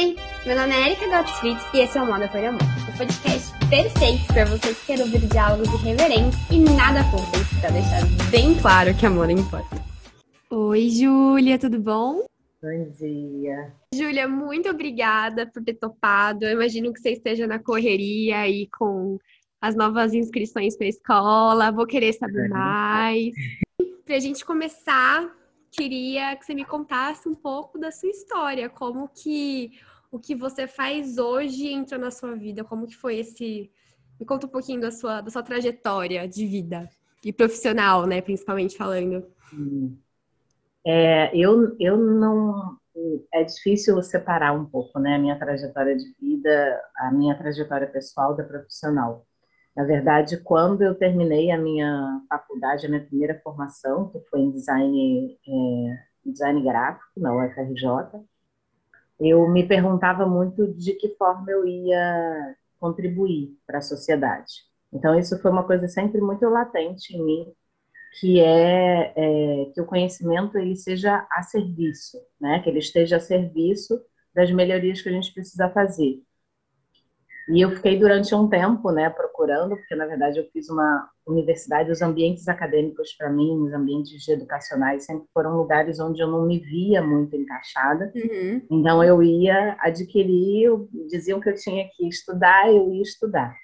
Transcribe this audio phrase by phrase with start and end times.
[0.00, 3.52] Oi, meu nome é Erika Gottfried e esse é o Moda por Amor, o podcast
[3.68, 8.00] perfeito para você que quer ouvir diálogos irreverentes e nada fúteis, para deixar
[8.30, 9.76] bem claro que amor importa.
[10.48, 12.24] Oi, Júlia, tudo bom?
[12.62, 13.74] Bom dia.
[13.94, 16.46] Júlia, muito obrigada por ter topado.
[16.46, 19.18] Eu imagino que você esteja na correria aí com
[19.60, 21.72] as novas inscrições para a escola.
[21.72, 23.34] Vou querer saber mais.
[24.06, 25.30] Para a gente começar,
[25.70, 29.70] queria que você me contasse um pouco da sua história, como que
[30.10, 33.70] o que você faz hoje entrou na sua vida, como que foi esse...
[34.18, 36.88] Me conta um pouquinho da sua, da sua trajetória de vida
[37.24, 39.26] e profissional, né, principalmente falando.
[40.84, 42.78] É, eu, eu não...
[43.32, 48.36] É difícil separar um pouco, né, a minha trajetória de vida, a minha trajetória pessoal
[48.36, 49.24] da profissional.
[49.74, 54.50] Na verdade, quando eu terminei a minha faculdade, a minha primeira formação, que foi em
[54.50, 58.20] design, é, design gráfico, na UFRJ,
[59.20, 64.50] eu me perguntava muito de que forma eu ia contribuir para a sociedade.
[64.92, 67.52] Então, isso foi uma coisa sempre muito latente em mim,
[68.18, 72.60] que é, é, que o conhecimento ele seja a serviço, né?
[72.60, 74.00] que ele esteja a serviço
[74.34, 76.22] das melhorias que a gente precisa fazer.
[77.48, 81.90] E eu fiquei durante um tempo, né, procurando, porque na verdade eu fiz uma universidade,
[81.90, 86.58] os ambientes acadêmicos para mim, os ambientes educacionais sempre foram lugares onde eu não me
[86.58, 88.12] via muito encaixada.
[88.14, 88.62] Uhum.
[88.70, 90.70] Então eu ia adquirir,
[91.08, 93.54] diziam que eu tinha que estudar, eu ia estudar.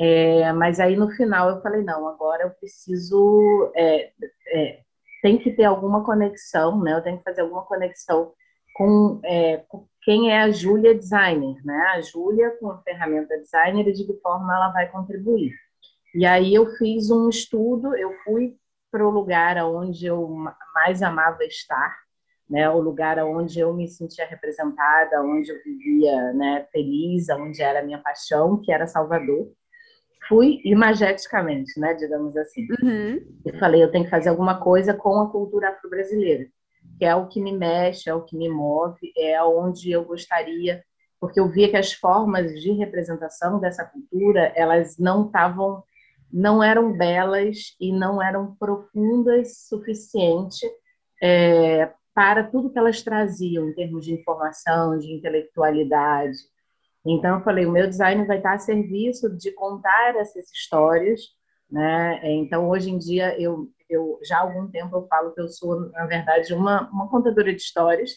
[0.00, 4.12] É, mas aí no final eu falei não, agora eu preciso, é,
[4.52, 4.80] é,
[5.20, 6.94] tem que ter alguma conexão, né?
[6.94, 8.32] Eu tenho que fazer alguma conexão
[8.74, 11.92] com, é, com quem é a Júlia designer, né?
[11.94, 15.52] A Júlia com a ferramenta designer e de que forma ela vai contribuir.
[16.14, 18.56] E aí eu fiz um estudo, eu fui
[18.90, 20.28] para o lugar onde eu
[20.74, 21.96] mais amava estar,
[22.48, 22.68] né?
[22.70, 27.82] O lugar onde eu me sentia representada, onde eu vivia, né, feliz, onde era a
[27.82, 29.52] minha paixão, que era Salvador.
[30.28, 32.66] Fui imageticamente, né, digamos assim.
[32.82, 33.40] Uhum.
[33.44, 36.46] E falei, eu tenho que fazer alguma coisa com a cultura afro-brasileira
[36.98, 40.82] que é o que me mexe, é o que me move, é onde eu gostaria,
[41.20, 45.82] porque eu via que as formas de representação dessa cultura, elas não estavam,
[46.32, 50.66] não eram belas e não eram profundas suficiente
[51.22, 56.36] é, para tudo que elas traziam em termos de informação, de intelectualidade.
[57.06, 61.20] Então eu falei, o meu design vai estar a serviço de contar essas histórias,
[61.70, 62.20] né?
[62.24, 65.90] Então hoje em dia eu eu já há algum tempo eu falo que eu sou,
[65.92, 68.10] na verdade, uma, uma contadora de histórias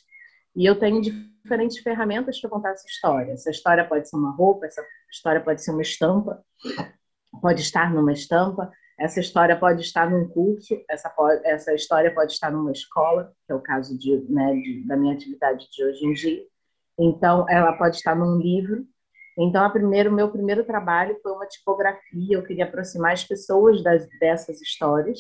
[0.56, 3.32] e eu tenho diferentes ferramentas para contar essa história.
[3.32, 6.44] Essa história pode ser uma roupa, essa história pode ser uma estampa,
[7.40, 12.52] pode estar numa estampa, essa história pode estar num curso, essa, essa história pode estar
[12.52, 16.14] numa escola, que é o caso de, né, de, da minha atividade de hoje em
[16.14, 16.44] dia.
[17.00, 18.86] Então, ela pode estar num livro.
[19.38, 22.36] Então, a primeiro, meu primeiro trabalho foi uma tipografia.
[22.36, 25.20] Eu queria aproximar as pessoas das, dessas histórias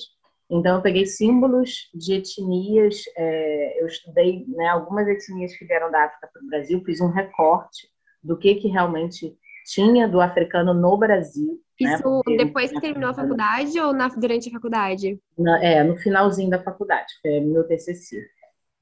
[0.53, 6.03] então, eu peguei símbolos de etnias, é, eu estudei né, algumas etnias que vieram da
[6.03, 7.87] África para o Brasil, fiz um recorte
[8.21, 9.33] do que, que realmente
[9.65, 11.57] tinha do africano no Brasil.
[11.83, 15.19] Né, Isso né, depois que terminou a faculdade ou na, durante a faculdade?
[15.37, 18.21] Na, é, no finalzinho da faculdade, foi meu TCC.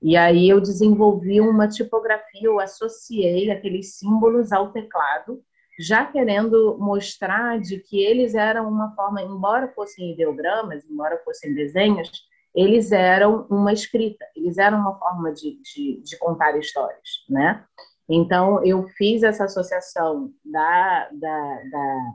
[0.02, 5.44] E aí eu desenvolvi uma tipografia, eu associei aqueles símbolos ao teclado
[5.80, 12.28] já querendo mostrar de que eles eram uma forma, embora fossem ideogramas, embora fossem desenhos,
[12.54, 17.64] eles eram uma escrita, eles eram uma forma de, de, de contar histórias, né?
[18.10, 22.14] Então, eu fiz essa associação da, da, da,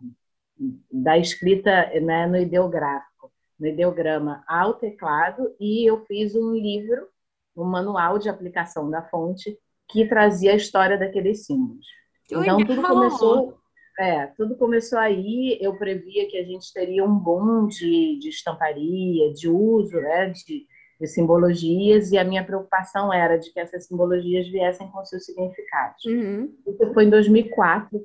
[0.91, 7.09] da escrita né, no ideográfico, no ideograma ao teclado, e eu fiz um livro,
[7.57, 9.59] um manual de aplicação da fonte,
[9.91, 11.87] que trazia a história daqueles símbolos.
[12.27, 13.59] Então tudo começou,
[13.99, 15.59] é, tudo começou aí.
[15.61, 20.67] Eu previa que a gente teria um boom de, de estamparia, de uso, né, de,
[21.01, 26.05] de simbologias, e a minha preocupação era de que essas simbologias viessem com seus significados.
[26.07, 26.55] Uhum.
[26.67, 28.05] Isso foi em 2004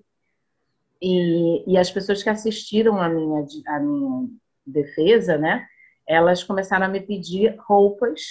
[1.01, 4.27] e, e as pessoas que assistiram a minha a minha
[4.65, 5.65] defesa, né,
[6.07, 8.21] elas começaram a me pedir roupas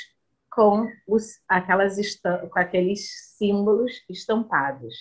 [0.51, 1.97] com os aquelas
[2.53, 4.95] com aqueles símbolos estampados.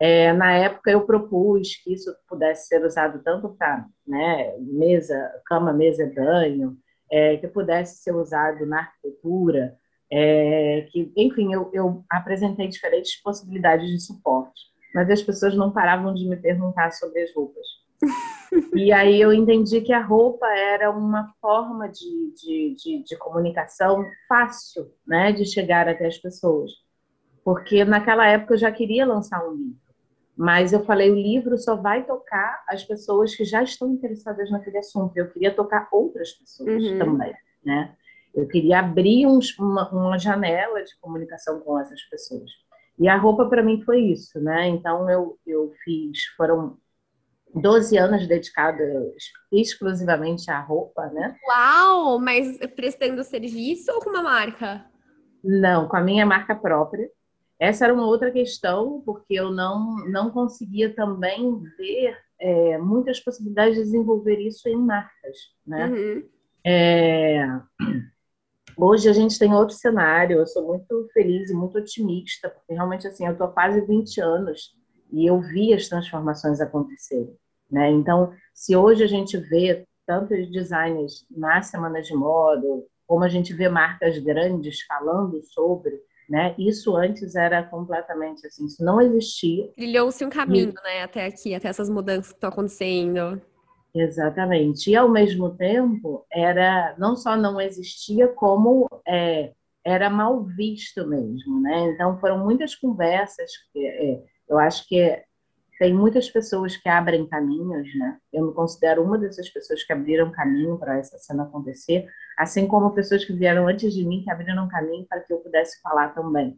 [0.00, 5.74] É, na época eu propus que isso pudesse ser usado tanto para né, mesa, cama,
[5.74, 6.78] mesa, banho,
[7.10, 9.76] é, que pudesse ser usado na arquitetura,
[10.10, 14.60] é, que, enfim, eu, eu, apresentei diferentes possibilidades de suporte,
[14.94, 17.66] mas as pessoas não paravam de me perguntar sobre as roupas.
[18.74, 24.04] e aí eu entendi que a roupa era uma forma de, de, de, de comunicação
[24.28, 26.70] fácil, né, de chegar até as pessoas
[27.44, 29.80] porque naquela época eu já queria lançar um livro.
[30.36, 34.78] Mas eu falei, o livro só vai tocar as pessoas que já estão interessadas naquele
[34.78, 35.16] assunto.
[35.16, 36.98] Eu queria tocar outras pessoas uhum.
[36.98, 37.34] também,
[37.64, 37.94] né?
[38.34, 42.50] Eu queria abrir uns, uma, uma janela de comunicação com essas pessoas.
[43.00, 44.68] E a roupa para mim foi isso, né?
[44.68, 46.76] Então eu, eu fiz, foram
[47.54, 48.86] 12 anos dedicados
[49.50, 51.34] exclusivamente à roupa, né?
[51.48, 52.18] Uau!
[52.18, 54.84] Mas prestando serviço ou com uma marca?
[55.42, 57.10] Não, com a minha marca própria.
[57.58, 63.76] Essa era uma outra questão, porque eu não, não conseguia também ver é, muitas possibilidades
[63.76, 65.36] de desenvolver isso em marcas,
[65.66, 65.86] né?
[65.86, 66.28] Uhum.
[66.64, 67.46] É,
[68.80, 73.06] hoje a gente tem outro cenário, eu sou muito feliz e muito otimista, porque realmente,
[73.06, 74.74] assim, eu estou há quase 20 anos
[75.12, 77.34] e eu vi as transformações acontecerem,
[77.70, 77.90] né?
[77.90, 82.66] Então, se hoje a gente vê tantos designers na Semana de Moda,
[83.06, 86.00] como a gente vê marcas grandes falando sobre
[86.30, 86.54] né?
[86.56, 89.66] Isso antes era completamente assim, isso não existia.
[89.74, 90.82] Trilhou-se um caminho, e...
[90.84, 93.42] né, até aqui, até essas mudanças que estão acontecendo.
[93.94, 94.90] Exatamente.
[94.90, 99.52] E ao mesmo tempo, era não só não existia, como é,
[99.84, 101.90] era mal visto mesmo, né?
[101.90, 105.22] Então foram muitas conversas que é, eu acho que
[105.78, 108.18] tem muitas pessoas que abrem caminhos, né?
[108.30, 112.06] Eu me considero uma dessas pessoas que abriram caminho para essa cena acontecer,
[112.38, 115.80] assim como pessoas que vieram antes de mim que abriram caminho para que eu pudesse
[115.80, 116.54] falar também.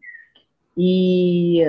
[0.77, 1.63] E,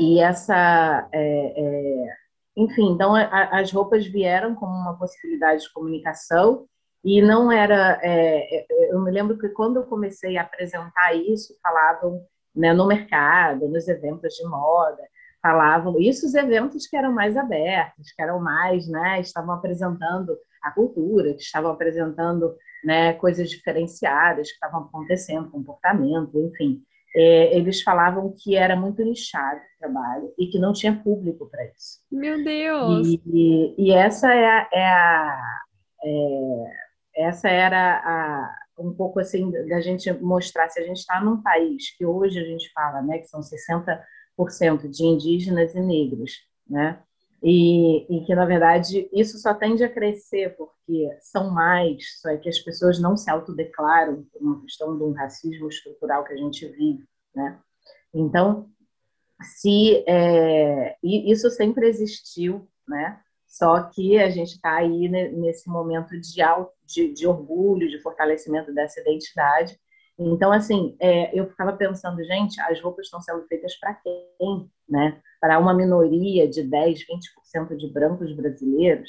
[0.00, 2.16] e essa, é, é,
[2.56, 6.66] enfim, então a, as roupas vieram como uma possibilidade de comunicação
[7.04, 11.54] e não era, é, é eu me lembro que quando eu comecei a apresentar isso,
[11.62, 15.02] falavam né, no mercado, nos eventos de moda,
[15.42, 20.70] falavam isso os eventos que eram mais abertos, que eram mais, né, estavam apresentando a
[20.70, 26.82] cultura, que estavam apresentando, né, coisas diferenciadas que estavam acontecendo, comportamento, enfim.
[27.14, 31.64] É, eles falavam que era muito nichado o trabalho e que não tinha público para
[31.66, 32.00] isso.
[32.10, 33.06] Meu Deus!
[33.06, 35.60] E, e, e essa é a, é a
[36.04, 36.64] é,
[37.16, 41.94] essa era a, um pouco assim da gente mostrar se a gente está num país
[41.96, 44.02] que hoje a gente fala, né, que são 60
[44.90, 46.32] de indígenas e negros,
[46.68, 46.98] né?
[47.42, 52.36] E, e, que, na verdade, isso só tende a crescer porque são mais, só é
[52.36, 56.36] que as pessoas não se autodeclaram por uma questão de um racismo estrutural que a
[56.36, 57.04] gente vive,
[57.34, 57.58] né?
[58.14, 58.70] Então,
[59.42, 63.20] se é, isso sempre existiu, né?
[63.44, 66.40] Só que a gente está aí nesse momento de,
[66.86, 69.78] de, de orgulho, de fortalecimento dessa identidade,
[70.18, 74.70] então, assim, é, eu ficava pensando, gente, as roupas estão sendo feitas para quem?
[74.88, 75.20] Né?
[75.40, 77.00] Para uma minoria de 10,
[77.50, 79.08] 20% de brancos brasileiros?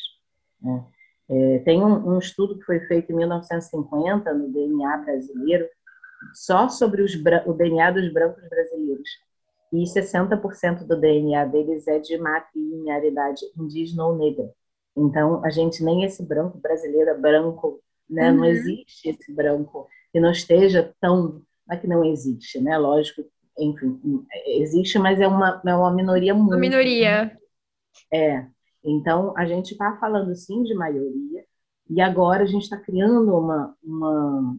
[0.61, 0.85] Né?
[1.29, 5.67] É, tem um, um, estudo que foi feito em 1950 no DNA brasileiro,
[6.33, 7.13] só sobre os,
[7.45, 9.09] o DNA dos brancos brasileiros.
[9.73, 14.49] E 60% do DNA deles é de matrilinearidade indígena ou negra.
[14.95, 18.29] Então, a gente nem esse branco brasileiro é branco, né?
[18.29, 18.37] Uhum.
[18.37, 21.41] Não existe esse branco que não esteja tão.
[21.67, 22.77] Não é que não existe, né?
[22.77, 23.23] Lógico,
[23.57, 23.99] enfim,
[24.45, 26.49] existe, mas é uma, é uma minoria muito.
[26.49, 27.37] Uma minoria.
[28.13, 28.45] É.
[28.83, 31.43] Então, a gente está falando sim de maioria,
[31.89, 34.57] e agora a gente está criando uma, uma,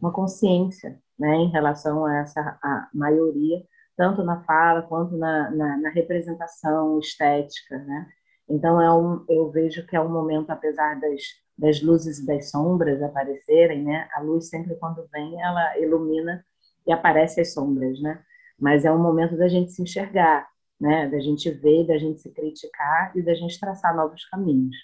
[0.00, 3.62] uma consciência né, em relação a essa a maioria,
[3.96, 7.78] tanto na fala quanto na, na, na representação estética.
[7.78, 8.08] Né?
[8.48, 11.22] Então, é um, eu vejo que é um momento, apesar das
[11.60, 14.08] das luzes e das sombras aparecerem, né?
[14.14, 16.44] A luz sempre quando vem, ela ilumina
[16.86, 18.22] e aparece as sombras, né?
[18.58, 20.48] Mas é um momento da gente se enxergar,
[20.80, 21.08] né?
[21.08, 24.74] Da gente ver, da gente se criticar e da gente traçar novos caminhos.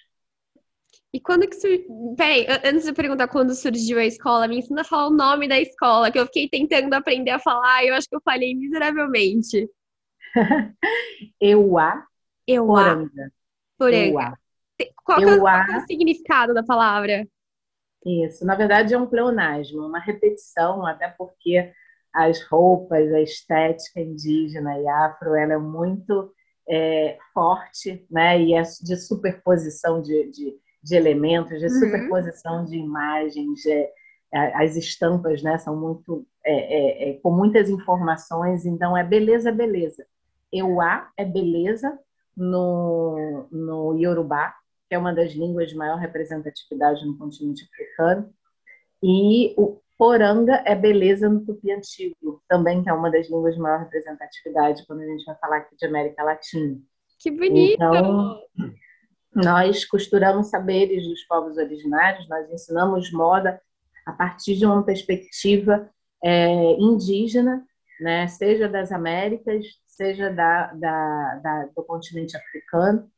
[1.11, 2.15] E quando que surgiu...
[2.15, 5.59] Peraí, antes de perguntar quando surgiu a escola, me ensina a falar o nome da
[5.59, 9.67] escola, que eu fiquei tentando aprender a falar e eu acho que eu falhei miseravelmente.
[11.41, 12.05] Euá.
[12.47, 12.95] Euá.
[12.95, 13.31] Poranga.
[13.79, 14.07] Poranga.
[14.09, 14.46] Euá.
[15.03, 17.27] Qual, eu, qual é o significado da palavra?
[18.05, 21.71] Isso, na verdade é um pleonasmo, uma repetição, até porque
[22.13, 26.31] as roupas, a estética indígena e afro, ela é muito
[26.69, 28.41] é, forte, né?
[28.41, 31.79] E é de superposição de, de, de elementos, de uhum.
[31.79, 33.89] superposição de imagens, de,
[34.31, 35.57] as estampas, né?
[35.57, 40.05] São muito é, é, é, com muitas informações, então é beleza, beleza.
[40.51, 41.97] Euá é beleza
[42.35, 44.55] no, no Yorubá,
[44.87, 48.33] que é uma das línguas de maior representatividade no continente africano,
[49.03, 53.61] e o poranga é beleza no tupi antigo, também que é uma das línguas de
[53.61, 56.77] maior representatividade quando a gente vai falar aqui de América Latina.
[57.19, 57.73] Que bonito!
[57.73, 58.39] Então,
[59.33, 63.61] nós costuramos saberes dos povos originários, nós ensinamos moda
[64.05, 65.89] a partir de uma perspectiva
[66.23, 67.63] é, indígena
[67.99, 68.27] né?
[68.27, 73.09] seja das Américas, seja da, da, da do continente africano.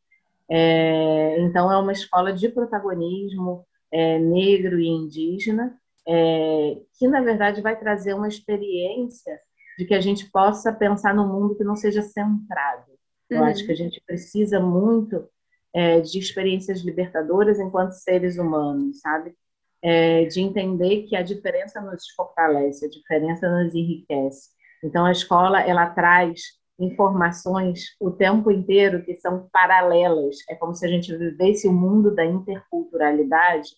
[0.50, 5.78] É, então, é uma escola de protagonismo é, negro e indígena,
[6.08, 9.40] é, que, na verdade, vai trazer uma experiência
[9.78, 12.92] de que a gente possa pensar no mundo que não seja centrado.
[13.30, 13.46] Eu uhum.
[13.46, 15.28] acho que a gente precisa muito
[15.74, 19.36] é, de experiências libertadoras enquanto seres humanos, sabe?
[19.82, 24.50] É, de entender que a diferença nos fortalece, a diferença nos enriquece.
[24.84, 30.38] Então, a escola ela traz informações o tempo inteiro que são paralelas.
[30.50, 33.70] É como se a gente vivesse o mundo da interculturalidade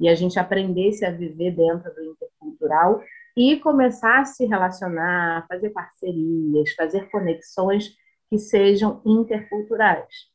[0.00, 3.02] e a gente aprendesse a viver dentro do intercultural
[3.36, 7.94] e começar a se relacionar, fazer parcerias, fazer conexões
[8.28, 10.28] que sejam interculturais.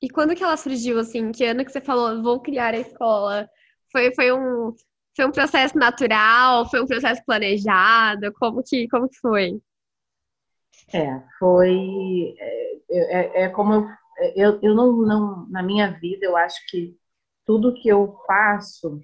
[0.00, 1.32] E quando que ela surgiu, assim?
[1.32, 3.48] Que ano que você falou, vou criar a escola?
[3.90, 4.74] Foi, foi, um,
[5.16, 6.68] foi um processo natural?
[6.68, 8.32] Foi um processo planejado?
[8.34, 9.60] Como que, como que foi?
[10.92, 12.34] É, foi...
[12.38, 13.88] É, é, é como eu,
[14.36, 15.48] eu, eu não, não...
[15.48, 16.96] Na minha vida, eu acho que
[17.46, 19.00] tudo que eu faço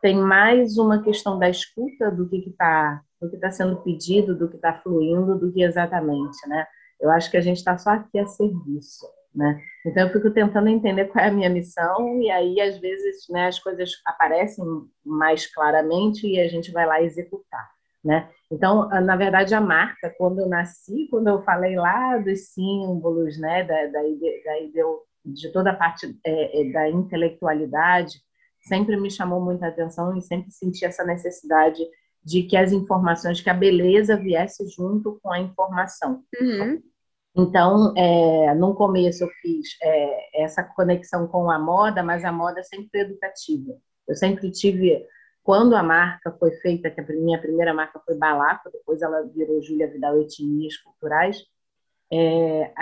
[0.00, 4.48] tem mais uma questão da escuta do que está do que está sendo pedido, do
[4.48, 6.66] que está fluindo, do que exatamente, né?
[7.00, 9.60] Eu acho que a gente está só aqui a serviço, né?
[9.84, 13.46] Então eu fico tentando entender qual é a minha missão e aí às vezes, né,
[13.46, 14.64] as coisas aparecem
[15.04, 17.66] mais claramente e a gente vai lá executar,
[18.04, 18.28] né?
[18.54, 23.64] Então, na verdade, a marca, quando eu nasci, quando eu falei lá dos símbolos, né,
[23.64, 28.20] da, da, da, de toda a parte é, é, da intelectualidade,
[28.60, 31.82] sempre me chamou muita atenção e sempre senti essa necessidade
[32.22, 36.22] de que as informações, que a beleza viesse junto com a informação.
[36.40, 36.80] Uhum.
[37.36, 42.62] Então, é, no começo eu fiz é, essa conexão com a moda, mas a moda
[42.62, 43.74] sempre foi educativa.
[44.06, 45.04] Eu sempre tive,
[45.44, 49.62] quando a marca foi feita, que a minha primeira marca foi Balaco, depois ela virou
[49.62, 51.44] Júlia Vidal Etnias Culturais,
[52.10, 52.72] é,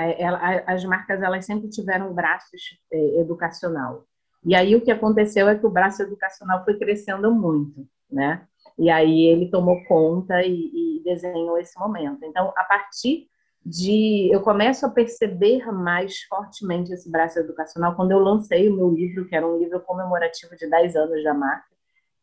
[0.66, 2.50] as marcas elas sempre tiveram um braço
[2.92, 4.04] é, educacional.
[4.45, 8.47] E aí o que aconteceu é que o braço educacional foi crescendo muito, né?
[8.78, 12.25] E aí ele tomou conta e, e desenhou esse momento.
[12.25, 13.28] Então, a partir
[13.64, 18.90] de eu começo a perceber mais fortemente esse braço educacional quando eu lancei o meu
[18.90, 21.72] livro, que era um livro comemorativo de 10 anos da marca,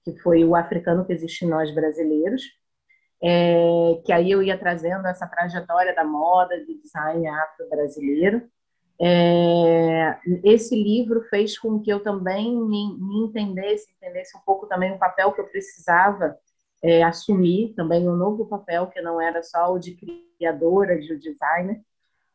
[0.03, 2.43] que foi o Africano que existe em nós brasileiros,
[3.21, 8.41] é, que aí eu ia trazendo essa trajetória da moda, de design afro-brasileiro.
[9.01, 14.91] É, esse livro fez com que eu também me, me, entendesse, entendesse um pouco também
[14.91, 16.37] o papel que eu precisava
[16.83, 19.97] é, assumir, também um novo papel que não era só o de
[20.37, 21.81] criadora, de designer,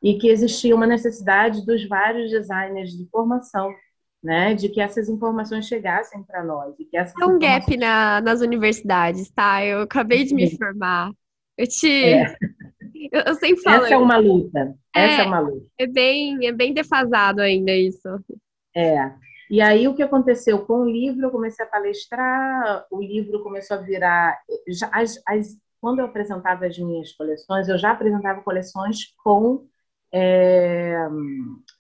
[0.03, 3.71] e que existia uma necessidade dos vários designers de formação
[4.25, 6.75] né, de que essas informações chegassem para nós.
[6.81, 7.67] E que essas Tem um informações...
[7.67, 9.63] gap na, nas universidades, tá?
[9.63, 11.13] Eu acabei de me formar.
[11.59, 11.93] Eu te.
[11.93, 12.35] É.
[13.13, 13.85] Eu, eu, sempre falo.
[13.85, 14.75] Essa é uma luta.
[14.97, 15.67] É, Essa é uma luta.
[15.79, 18.09] É bem, é bem defasado ainda isso.
[18.75, 19.13] É.
[19.51, 21.27] E aí o que aconteceu com o livro?
[21.27, 24.41] Eu comecei a palestrar, o livro começou a virar.
[24.69, 29.67] Já, as, as, quando eu apresentava as minhas coleções, eu já apresentava coleções com,
[30.13, 30.97] é,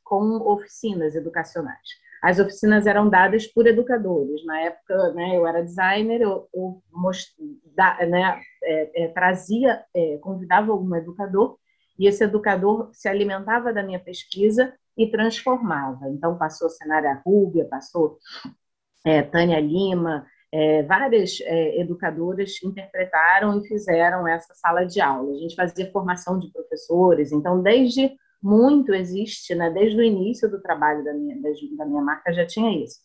[0.04, 4.42] com oficinas educacionais as oficinas eram dadas por educadores.
[4.46, 6.80] Na época, né, eu era designer, eu, eu
[7.76, 11.58] da, né, é, é, trazia, é, convidava algum educador
[11.98, 16.08] e esse educador se alimentava da minha pesquisa e transformava.
[16.08, 18.16] Então, passou Cenária Rúbia, passou
[19.04, 25.30] é, Tânia Lima, é, várias é, educadoras interpretaram e fizeram essa sala de aula.
[25.30, 29.70] A gente fazia formação de professores, então, desde muito existe, né?
[29.70, 31.34] Desde o início do trabalho da minha,
[31.78, 33.00] da minha marca já tinha isso.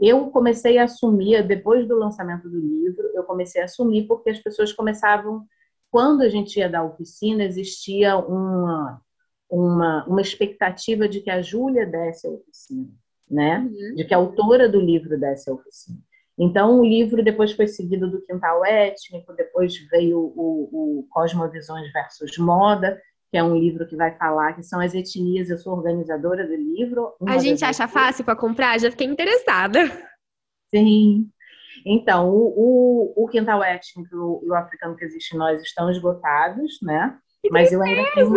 [0.00, 4.38] Eu comecei a assumir, depois do lançamento do livro, eu comecei a assumir porque as
[4.38, 5.44] pessoas começavam,
[5.90, 9.00] quando a gente ia dar oficina, existia uma,
[9.50, 12.88] uma, uma expectativa de que a Júlia desse a oficina,
[13.28, 13.58] né?
[13.58, 13.96] Uhum.
[13.96, 15.98] De que a autora do livro desse a oficina.
[16.38, 22.38] Então, o livro depois foi seguido do Quintal Étnico, depois veio o, o Cosmovisões versus
[22.38, 23.00] Moda,
[23.34, 25.50] que é um livro que vai falar que são as etnias.
[25.50, 27.16] Eu sou organizadora do livro.
[27.26, 28.78] A gente acha fácil para comprar?
[28.78, 29.90] Já fiquei interessada.
[30.72, 31.28] Sim.
[31.84, 32.54] Então, o,
[33.16, 37.18] o, o Quintal Étnico e o Africano que Existe em Nós estão esgotados, né?
[37.42, 38.36] Que Mas eu ainda tenho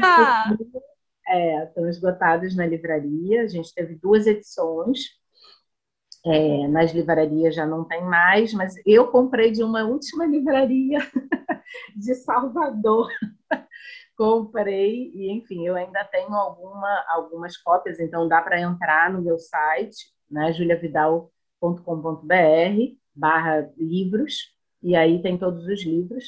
[1.27, 3.43] é, estão esgotados na livraria.
[3.43, 5.11] A gente teve duas edições.
[6.25, 10.97] É, nas livrarias já não tem mais, mas eu comprei de uma última livraria
[11.95, 13.11] de Salvador
[14.17, 19.37] comprei e, enfim, eu ainda tenho alguma, algumas cópias, então dá para entrar no meu
[19.37, 21.31] site, né, juliavidal.com.br
[23.15, 26.25] barra livros, e aí tem todos os livros.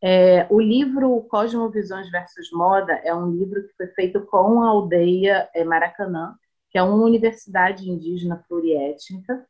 [0.00, 5.48] É, o livro Cosmovisões versus Moda é um livro que foi feito com a aldeia
[5.54, 6.34] é, Maracanã,
[6.70, 9.46] que é uma universidade indígena pluriétnica,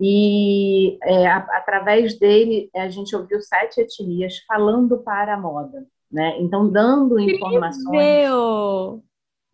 [0.00, 6.38] e é, a, através dele a gente ouviu sete etnias falando para a moda, né?
[6.40, 8.28] Então dando informações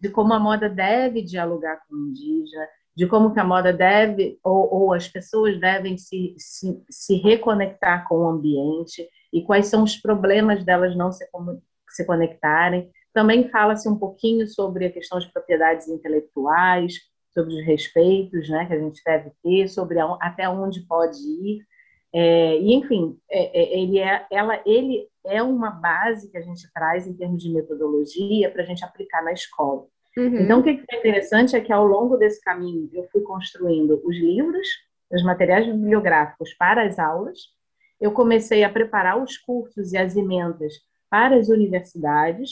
[0.00, 4.38] de como a moda deve dialogar com o indígena, de como que a moda deve
[4.44, 9.82] ou, ou as pessoas devem se, se, se, reconectar com o ambiente e quais são
[9.82, 11.26] os problemas delas não se,
[11.90, 12.90] se conectarem.
[13.12, 16.94] Também fala-se um pouquinho sobre a questão de propriedades intelectuais,
[17.32, 21.64] sobre os respeitos né, que a gente deve ter, sobre a, até onde pode ir.
[22.12, 26.70] É, e, enfim, é, é, ele, é, ela, ele é uma base que a gente
[26.72, 29.86] traz em termos de metodologia para a gente aplicar na escola.
[30.16, 30.40] Uhum.
[30.40, 34.16] Então, o que é interessante é que ao longo desse caminho eu fui construindo os
[34.16, 34.68] livros,
[35.10, 37.38] os materiais bibliográficos para as aulas,
[38.00, 40.74] eu comecei a preparar os cursos e as emendas
[41.08, 42.50] para as universidades,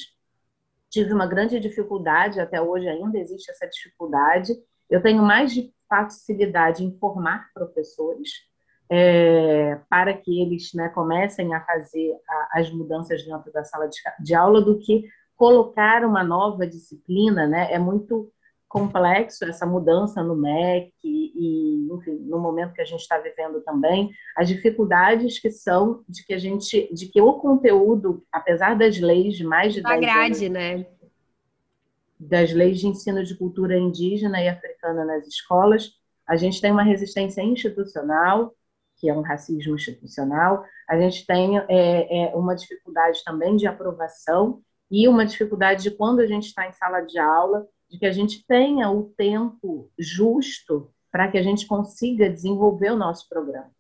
[0.91, 4.53] tive uma grande dificuldade, até hoje ainda existe essa dificuldade,
[4.91, 5.53] eu tenho mais
[5.89, 8.31] facilidade em formar professores
[8.95, 13.97] é, para que eles né, comecem a fazer a, as mudanças dentro da sala de,
[14.23, 17.73] de, aula do que colocar uma nova disciplina, né?
[17.73, 18.31] É muito
[18.69, 24.11] complexo essa mudança no MEC e, enfim, no momento que a gente está vivendo também,
[24.37, 29.37] as dificuldades que são de que a gente, de que o conteúdo, apesar das leis
[29.37, 30.87] de mais de da grade, anos, né?
[32.21, 35.93] das leis de ensino de cultura indígena e africana nas escolas,
[36.29, 38.55] a gente tem uma resistência institucional,
[39.03, 44.63] que é um racismo institucional, a gente tem é, é, uma dificuldade também de aprovação
[44.89, 48.13] e uma dificuldade de quando a gente está em sala de aula, de que a
[48.13, 53.73] gente tenha o tempo justo para que a gente consiga desenvolver o nosso programa.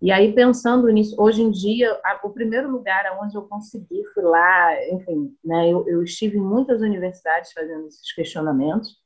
[0.00, 4.74] E aí, pensando nisso, hoje em dia, o primeiro lugar onde eu consegui, fui lá,
[4.90, 8.96] enfim, né, eu, eu estive em muitas universidades fazendo esses questionamentos,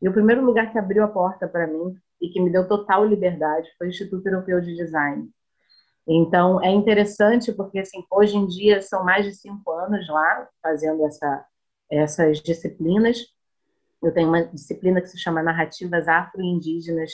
[0.00, 3.04] e o primeiro lugar que abriu a porta para mim e que me deu total
[3.06, 5.28] liberdade foi o Instituto Europeu de Design.
[6.08, 11.04] Então, é interessante porque, assim, hoje em dia, são mais de cinco anos lá fazendo
[11.04, 11.44] essa,
[11.90, 13.24] essas disciplinas.
[14.02, 17.12] Eu tenho uma disciplina que se chama Narrativas Afro-Indígenas,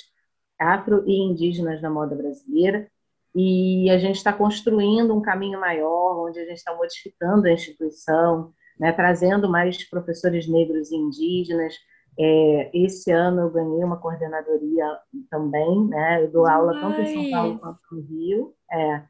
[0.58, 2.86] Afro e Indígenas na Moda Brasileira,
[3.34, 8.52] e a gente está construindo um caminho maior, onde a gente está modificando a instituição,
[8.78, 11.74] né, trazendo mais professores negros e indígenas.
[12.18, 14.86] É, esse ano eu ganhei uma coordenadoria
[15.30, 18.54] também, né, eu dou aula tanto em São Paulo quanto no Rio.
[18.70, 19.02] É.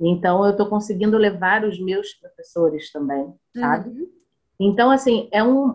[0.00, 3.90] Então eu estou conseguindo levar os meus professores também, sabe?
[3.90, 4.08] Uhum.
[4.60, 5.72] Então, assim, é, um,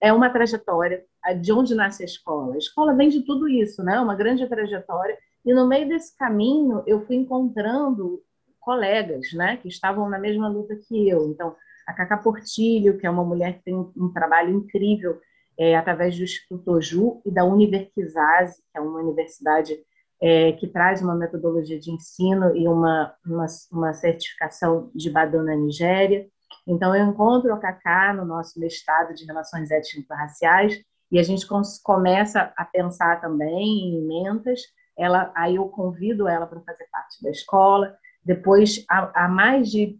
[0.00, 1.04] é uma trajetória
[1.40, 2.54] de onde nasce a escola.
[2.54, 4.00] A escola vem de tudo isso, né?
[4.00, 8.22] Uma grande trajetória e no meio desse caminho, eu fui encontrando
[8.60, 11.28] colegas, né, que estavam na mesma luta que eu.
[11.28, 15.20] Então, a Cacá Portilho, que é uma mulher que tem um trabalho incrível
[15.58, 19.76] é, através do Instituto Oju e da Universizase, que é uma universidade
[20.20, 25.56] é, que traz uma metodologia de ensino e uma, uma, uma certificação de Badana na
[25.56, 26.26] Nigéria.
[26.66, 31.46] Então, eu encontro a Cacá no nosso mestrado de Relações Étnico-Raciais e a gente
[31.82, 34.60] começa a pensar também em emendas
[34.96, 37.96] ela, aí eu convido ela para fazer parte da escola.
[38.24, 39.98] Depois, há, há mais de.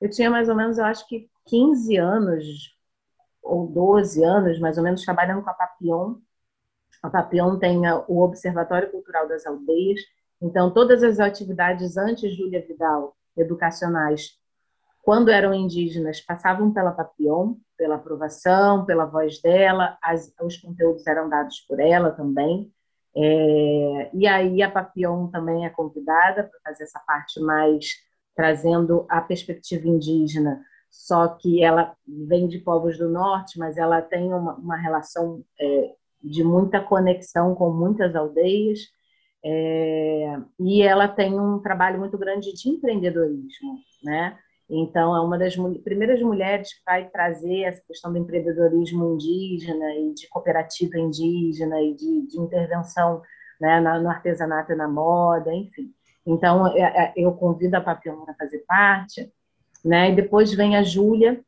[0.00, 2.44] Eu tinha mais ou menos, eu acho que 15 anos,
[3.48, 6.16] ou 12 anos, mais ou menos, trabalhando com a Papillon.
[7.02, 10.00] A Papillon tem o Observatório Cultural das Aldeias.
[10.40, 14.38] Então, todas as atividades antes Júlia Vidal, educacionais,
[15.02, 21.28] quando eram indígenas, passavam pela Papillon, pela aprovação, pela voz dela, as, os conteúdos eram
[21.28, 22.70] dados por ela também.
[23.16, 27.86] É, e aí a Papillon também é convidada para fazer essa parte mais
[28.36, 34.32] trazendo a perspectiva indígena, só que ela vem de povos do norte, mas ela tem
[34.32, 38.80] uma, uma relação é, de muita conexão com muitas aldeias,
[39.44, 44.36] é, e ela tem um trabalho muito grande de empreendedorismo, né?
[44.70, 50.12] Então, é uma das primeiras mulheres que vai trazer essa questão do empreendedorismo indígena e
[50.12, 53.22] de cooperativa indígena e de, de intervenção
[53.58, 55.90] né, no artesanato e na moda, enfim.
[56.26, 59.32] Então, é, é, eu convido a Papillon a fazer parte.
[59.84, 60.10] Né?
[60.10, 61.40] E depois vem a Júlia,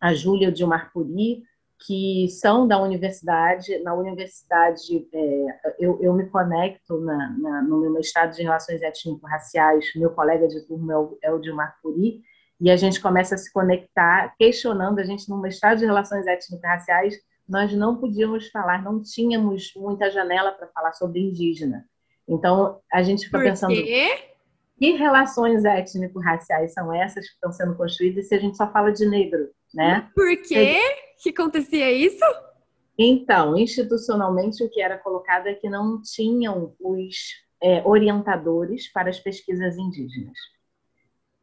[0.00, 1.42] a Júlia de Marpuri,
[1.84, 3.78] que são da universidade.
[3.80, 5.46] Na universidade, é,
[5.78, 10.60] eu, eu, me conecto na, na, no meu mestrado de Relações Étnico-Raciais, meu colega de
[10.66, 12.22] turma é o, é o Dilmar Puri,
[12.60, 17.14] e a gente começa a se conectar, questionando, a gente no mestrado de relações étnico-raciais,
[17.46, 21.86] nós não podíamos falar, não tínhamos muita janela para falar sobre indígena.
[22.26, 23.74] Então, a gente fica Por pensando...
[23.74, 24.35] Quê?
[24.78, 29.06] Que relações étnico-raciais são essas que estão sendo construídas se a gente só fala de
[29.06, 30.10] negro, né?
[30.14, 30.78] Por quê
[31.22, 32.24] que acontecia isso?
[32.98, 37.16] Então, institucionalmente, o que era colocado é que não tinham os
[37.62, 40.36] é, orientadores para as pesquisas indígenas.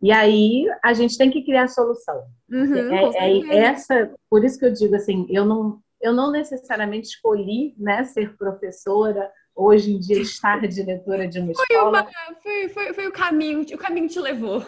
[0.01, 2.23] E aí a gente tem que criar solução.
[2.51, 7.07] Uhum, é, é, essa, por isso que eu digo assim, eu não, eu não necessariamente
[7.07, 12.01] escolhi né, ser professora hoje em dia estar diretora de uma foi escola.
[12.01, 14.65] Uma, foi, foi, foi o caminho, o caminho te levou.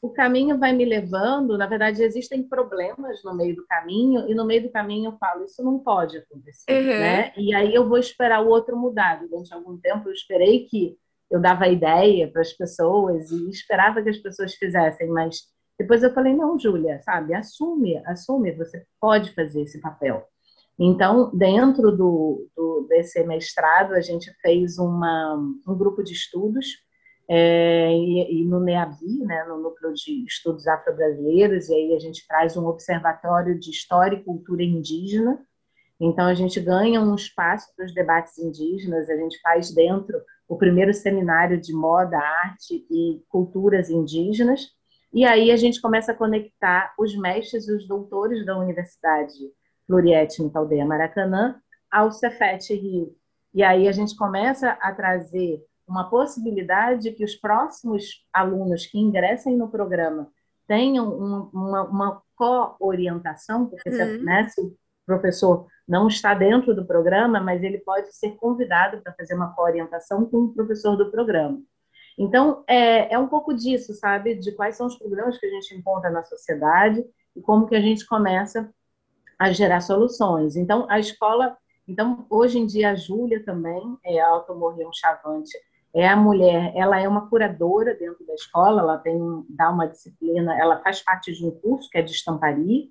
[0.00, 4.44] O caminho vai me levando, na verdade, existem problemas no meio do caminho, e no
[4.44, 6.98] meio do caminho eu falo, isso não pode acontecer, uhum.
[6.98, 7.32] né?
[7.36, 9.20] E aí eu vou esperar o outro mudar.
[9.20, 10.96] Durante algum tempo eu esperei que
[11.30, 15.42] eu dava ideia para as pessoas e esperava que as pessoas fizessem, mas
[15.78, 20.28] depois eu falei, não, Júlia, sabe, assume, assume, você pode fazer esse papel.
[20.78, 26.66] Então, dentro do, do, desse mestrado, a gente fez uma, um grupo de estudos
[27.28, 32.26] é, e, e, no NEABI, né, no Núcleo de Estudos Afro-Brasileiros, e aí a gente
[32.26, 35.38] traz um observatório de História e Cultura Indígena.
[36.00, 40.56] Então, a gente ganha um espaço para os debates indígenas, a gente faz dentro o
[40.56, 44.68] primeiro seminário de moda, arte e culturas indígenas,
[45.12, 49.32] e aí a gente começa a conectar os mestres e os doutores da universidade
[49.86, 53.14] pluriétnica Aldeia Maracanã ao Cefet Rio.
[53.54, 58.98] E aí a gente começa a trazer uma possibilidade de que os próximos alunos que
[58.98, 60.28] ingressem no programa
[60.66, 63.96] tenham uma, uma, uma co-orientação, porque uhum.
[63.96, 69.02] se, né, se o professor não está dentro do programa, mas ele pode ser convidado
[69.02, 71.60] para fazer uma co-orientação com o professor do programa.
[72.18, 74.34] Então, é, é um pouco disso, sabe?
[74.34, 77.80] De quais são os problemas que a gente encontra na sociedade e como que a
[77.80, 78.70] gente começa
[79.42, 80.54] a gerar soluções.
[80.54, 85.58] Então, a escola, então hoje em dia a Júlia também é a Automorrião Chavante,
[85.92, 89.18] é a mulher, ela é uma curadora dentro da escola, ela tem
[89.50, 92.84] dá uma disciplina, ela faz parte de um curso que é de estamparia,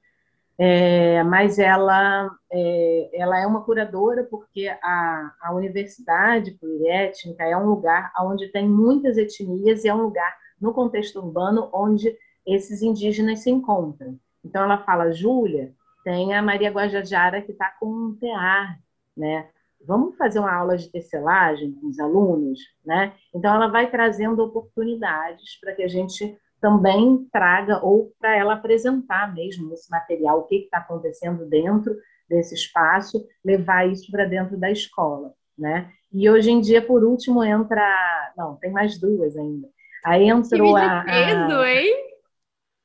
[0.58, 7.66] é, mas ela é, ela é uma curadora porque a, a universidade pluriétnica é um
[7.66, 12.14] lugar onde tem muitas etnias e é um lugar no contexto urbano onde
[12.46, 14.20] esses indígenas se encontram.
[14.44, 18.80] Então ela fala, Júlia, tem a Maria Guajajara, que está com um tear,
[19.16, 19.48] né?
[19.86, 23.14] Vamos fazer uma aula de tecelagem com os alunos, né?
[23.34, 29.34] Então, ela vai trazendo oportunidades para que a gente também traga, ou para ela apresentar
[29.34, 31.96] mesmo esse material, o que está acontecendo dentro
[32.30, 35.92] desse espaço, levar isso para dentro da escola, né?
[36.14, 38.34] E hoje em dia, por último, entra...
[38.38, 39.68] Não, tem mais duas ainda.
[40.06, 41.04] Aí entrou a...
[41.04, 42.11] Peso, hein?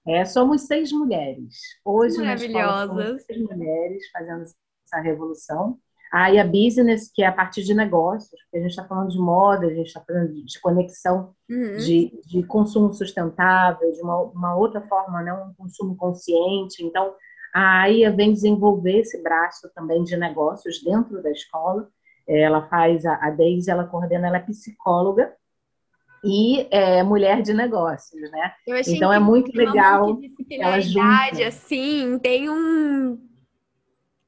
[0.07, 1.61] É, somos seis mulheres.
[1.85, 5.79] Hoje somos seis mulheres fazendo essa revolução.
[6.13, 9.19] Aí a business, que é a parte de negócios, porque a gente está falando de
[9.19, 11.77] moda, a gente está falando de conexão uhum.
[11.79, 16.85] de, de consumo sustentável, de uma, uma outra forma, né, um consumo consciente.
[16.85, 17.15] Então,
[17.53, 21.89] a AIA vem desenvolver esse braço também de negócios dentro da escola.
[22.29, 25.35] Ela faz, a, a Deise, ela coordena, ela é psicóloga,
[26.27, 28.53] e é, mulher de negócios, né?
[28.89, 30.19] então é muito legal
[30.51, 31.47] ela junta.
[31.47, 33.19] assim, tem um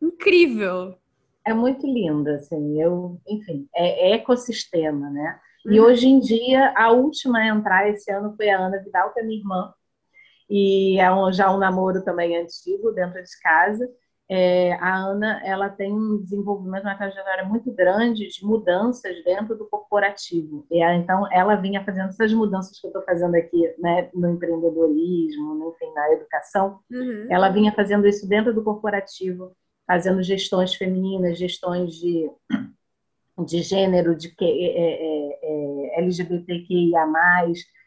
[0.00, 0.96] incrível.
[1.44, 5.40] É muito linda, assim, eu, enfim, é, é ecossistema, né?
[5.66, 5.86] E uhum.
[5.86, 9.22] hoje em dia, a última a entrar esse ano foi a Ana Vidal, que é
[9.22, 9.72] minha irmã,
[10.48, 13.88] e é um, já um namoro também antigo dentro de casa
[14.30, 19.66] é, a Ana ela tem um desenvolvimento, uma trajetória muito grande de mudanças dentro do
[19.66, 20.66] corporativo.
[20.70, 25.70] E então ela vinha fazendo essas mudanças que eu estou fazendo aqui, né, no empreendedorismo,
[25.70, 26.80] enfim, na educação.
[26.90, 27.26] Uhum.
[27.30, 32.30] Ela vinha fazendo isso dentro do corporativo, fazendo gestões femininas, gestões de,
[33.46, 37.06] de gênero, de que, é, é, é LGBTQIA+,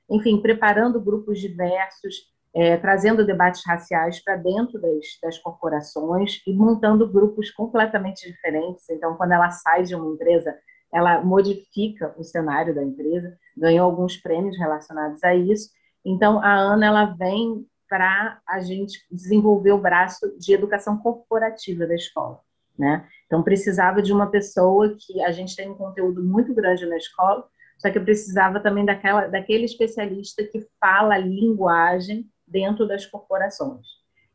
[0.09, 7.09] enfim, preparando grupos diversos é, trazendo debates raciais para dentro das, das, corporações e montando
[7.09, 8.89] grupos completamente diferentes.
[8.89, 10.55] Então, quando ela sai de uma empresa,
[10.93, 15.69] ela modifica o cenário da empresa, ganhou alguns prêmios relacionados a isso.
[16.03, 21.95] Então, a Ana ela vem para a gente desenvolver o braço de educação corporativa da
[21.95, 22.39] escola.
[22.77, 23.07] Né?
[23.25, 27.45] Então, precisava de uma pessoa que a gente tem um conteúdo muito grande na escola,
[27.77, 33.85] só que eu precisava também daquela, daquele especialista que fala a linguagem dentro das corporações.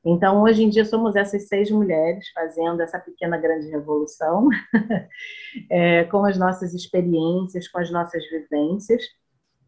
[0.09, 4.49] Então, hoje em dia, somos essas seis mulheres fazendo essa pequena grande revolução,
[5.69, 9.03] é, com as nossas experiências, com as nossas vivências,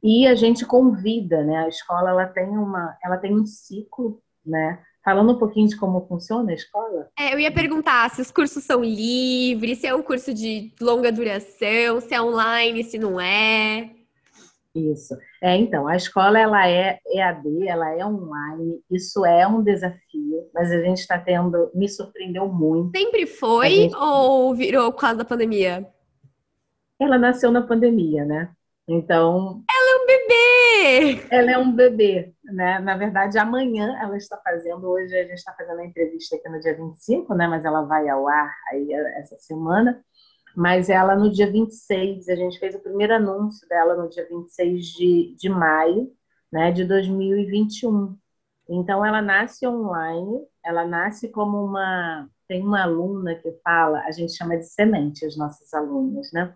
[0.01, 1.65] e a gente convida, né?
[1.65, 4.79] A escola ela tem uma, ela tem um ciclo, né?
[5.05, 7.09] Falando um pouquinho de como funciona a escola.
[7.19, 11.11] É, eu ia perguntar se os cursos são livres, se é um curso de longa
[11.11, 13.91] duração, se é online, se não é.
[14.79, 15.17] Isso.
[15.43, 20.71] É, então, a escola ela é EAD, ela é online, isso é um desafio, mas
[20.71, 22.97] a gente está tendo, me surpreendeu muito.
[22.97, 23.97] Sempre foi gente...
[23.97, 25.87] ou virou por causa da pandemia?
[27.01, 28.51] Ela nasceu na pandemia, né?
[28.87, 29.63] Então.
[29.71, 31.27] Ela é um bebê!
[31.31, 32.79] Ela é um bebê, né?
[32.79, 36.61] Na verdade, amanhã ela está fazendo, hoje a gente está fazendo a entrevista aqui no
[36.61, 37.47] dia 25, né?
[37.49, 40.03] Mas ela vai ao ar aí essa semana
[40.59, 44.87] mas ela no dia 26, a gente fez o primeiro anúncio dela no dia 26
[44.87, 46.13] de, de maio
[46.51, 48.19] né, de 2021.
[48.69, 52.29] Então, ela nasce online, ela nasce como uma.
[52.49, 56.53] Tem uma aluna que fala, a gente chama de semente, as nossas alunas, né?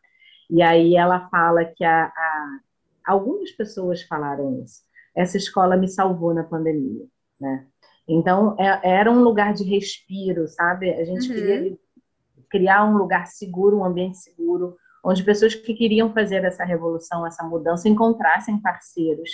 [0.50, 2.58] E aí ela fala que a, a,
[3.06, 4.80] algumas pessoas falaram isso.
[5.14, 7.06] Essa escola me salvou na pandemia,
[7.40, 7.68] né?
[8.08, 10.92] Então, é, era um lugar de respiro, sabe?
[10.92, 11.34] A gente uhum.
[11.36, 11.78] queria
[12.52, 17.42] criar um lugar seguro, um ambiente seguro, onde pessoas que queriam fazer essa revolução, essa
[17.42, 19.30] mudança, encontrassem parceiros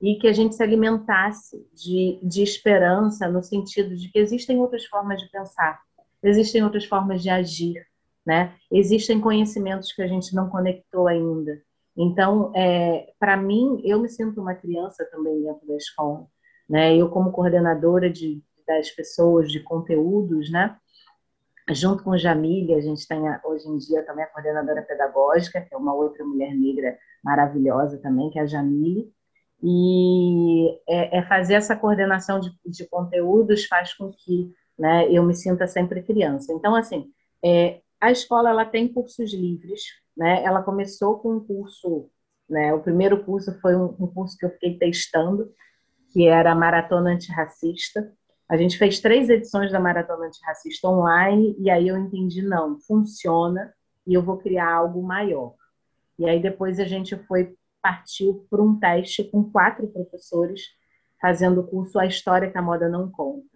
[0.00, 4.86] e que a gente se alimentasse de, de esperança no sentido de que existem outras
[4.86, 5.78] formas de pensar,
[6.22, 7.86] existem outras formas de agir,
[8.26, 8.54] né?
[8.70, 11.62] Existem conhecimentos que a gente não conectou ainda.
[11.96, 16.26] Então, é, para mim, eu me sinto uma criança também dentro da escola,
[16.68, 16.96] né?
[16.96, 20.76] Eu como coordenadora de, das pessoas, de conteúdos, né?
[21.70, 25.76] Junto com Jamília, a gente tem hoje em dia também a coordenadora pedagógica, que é
[25.76, 29.12] uma outra mulher negra maravilhosa também, que é a Jamile.
[29.62, 35.34] E é, é fazer essa coordenação de, de, conteúdos faz com que né, eu me
[35.34, 36.52] sinta sempre criança.
[36.52, 37.12] Então, assim,
[37.44, 39.82] é, a escola ela tem cursos livres,
[40.16, 40.42] né?
[40.42, 42.10] Ela começou com um curso,
[42.50, 42.74] né?
[42.74, 45.52] O primeiro curso foi um, um curso que eu fiquei testando,
[46.12, 48.12] que era a Maratona Antirracista,
[48.48, 53.72] a gente fez três edições da Maratona Antirracista online e aí eu entendi, não, funciona
[54.06, 55.54] e eu vou criar algo maior.
[56.18, 60.62] E aí depois a gente foi, partiu para um teste com quatro professores
[61.20, 63.46] fazendo o curso A História que a Moda Não Conta.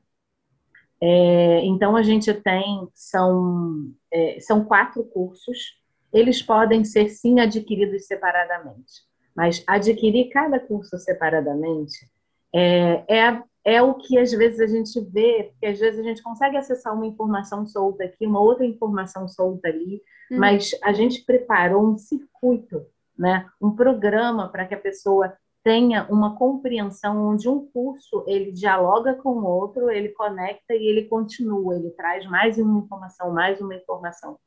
[1.00, 5.78] É, então a gente tem, são, é, são quatro cursos,
[6.12, 9.02] eles podem ser sim adquiridos separadamente,
[9.34, 12.10] mas adquirir cada curso separadamente
[12.54, 16.22] é, é é o que às vezes a gente vê, porque às vezes a gente
[16.22, 20.00] consegue acessar uma informação solta aqui, uma outra informação solta ali,
[20.30, 20.38] uhum.
[20.38, 22.86] mas a gente preparou um circuito,
[23.18, 23.44] né?
[23.60, 29.30] um programa para que a pessoa tenha uma compreensão onde um curso ele dialoga com
[29.30, 34.38] o outro, ele conecta e ele continua, ele traz mais uma informação, mais uma informação.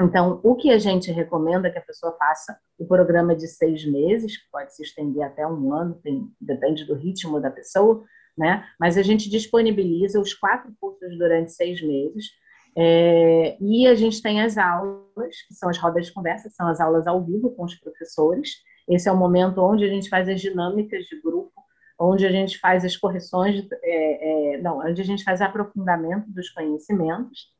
[0.00, 3.84] Então, o que a gente recomenda é que a pessoa faça o programa de seis
[3.84, 8.04] meses, que pode se estender até um ano, tem, depende do ritmo da pessoa,
[8.36, 8.66] né?
[8.78, 12.26] Mas a gente disponibiliza os quatro cursos durante seis meses.
[12.76, 16.80] É, e a gente tem as aulas, que são as rodas de conversa, são as
[16.80, 18.62] aulas ao vivo com os professores.
[18.88, 21.52] Esse é o momento onde a gente faz as dinâmicas de grupo,
[21.98, 26.48] onde a gente faz as correções, é, é, não, onde a gente faz aprofundamento dos
[26.50, 27.52] conhecimentos.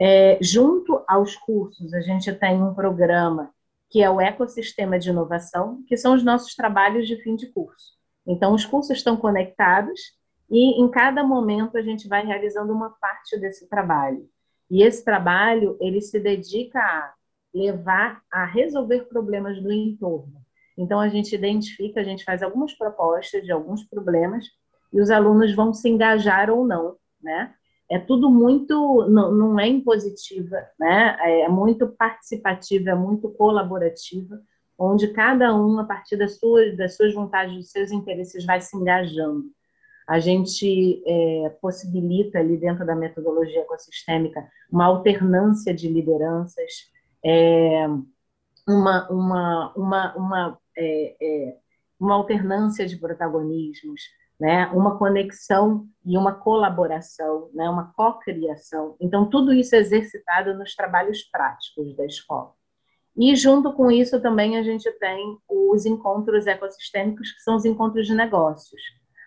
[0.00, 3.50] É, junto aos cursos, a gente tem um programa
[3.90, 7.97] que é o ecossistema de inovação, que são os nossos trabalhos de fim de curso.
[8.28, 9.98] Então, os cursos estão conectados
[10.50, 14.28] e em cada momento a gente vai realizando uma parte desse trabalho.
[14.70, 17.14] E esse trabalho, ele se dedica a
[17.54, 20.42] levar a resolver problemas do entorno.
[20.76, 24.44] Então, a gente identifica, a gente faz algumas propostas de alguns problemas
[24.92, 27.54] e os alunos vão se engajar ou não, né?
[27.90, 31.16] É tudo muito, não, não é impositiva, né?
[31.44, 34.38] É muito participativa, é muito colaborativa
[34.78, 38.76] onde cada um, a partir das suas, das suas vontades, dos seus interesses, vai se
[38.76, 39.46] engajando.
[40.06, 46.90] A gente é, possibilita ali dentro da metodologia ecossistêmica uma alternância de lideranças,
[47.22, 47.86] é,
[48.66, 51.56] uma, uma, uma, uma, é, é
[51.98, 54.02] uma alternância de protagonismos,
[54.38, 54.66] né?
[54.68, 57.68] uma conexão e uma colaboração, né?
[57.68, 58.96] uma cocriação.
[59.00, 62.52] Então, tudo isso é exercitado nos trabalhos práticos da escola.
[63.18, 68.06] E junto com isso também a gente tem os encontros ecossistêmicos, que são os encontros
[68.06, 68.80] de negócios.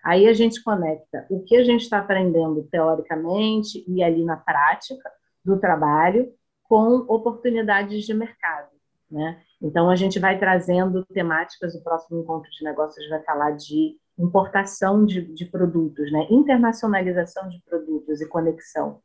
[0.03, 5.11] Aí a gente conecta o que a gente está aprendendo teoricamente e ali na prática
[5.43, 6.31] do trabalho
[6.63, 8.69] com oportunidades de mercado,
[9.11, 9.41] né?
[9.61, 11.75] Então a gente vai trazendo temáticas.
[11.75, 16.27] O próximo encontro de negócios vai falar de importação de, de produtos, né?
[16.31, 19.01] Internacionalização de produtos e conexão.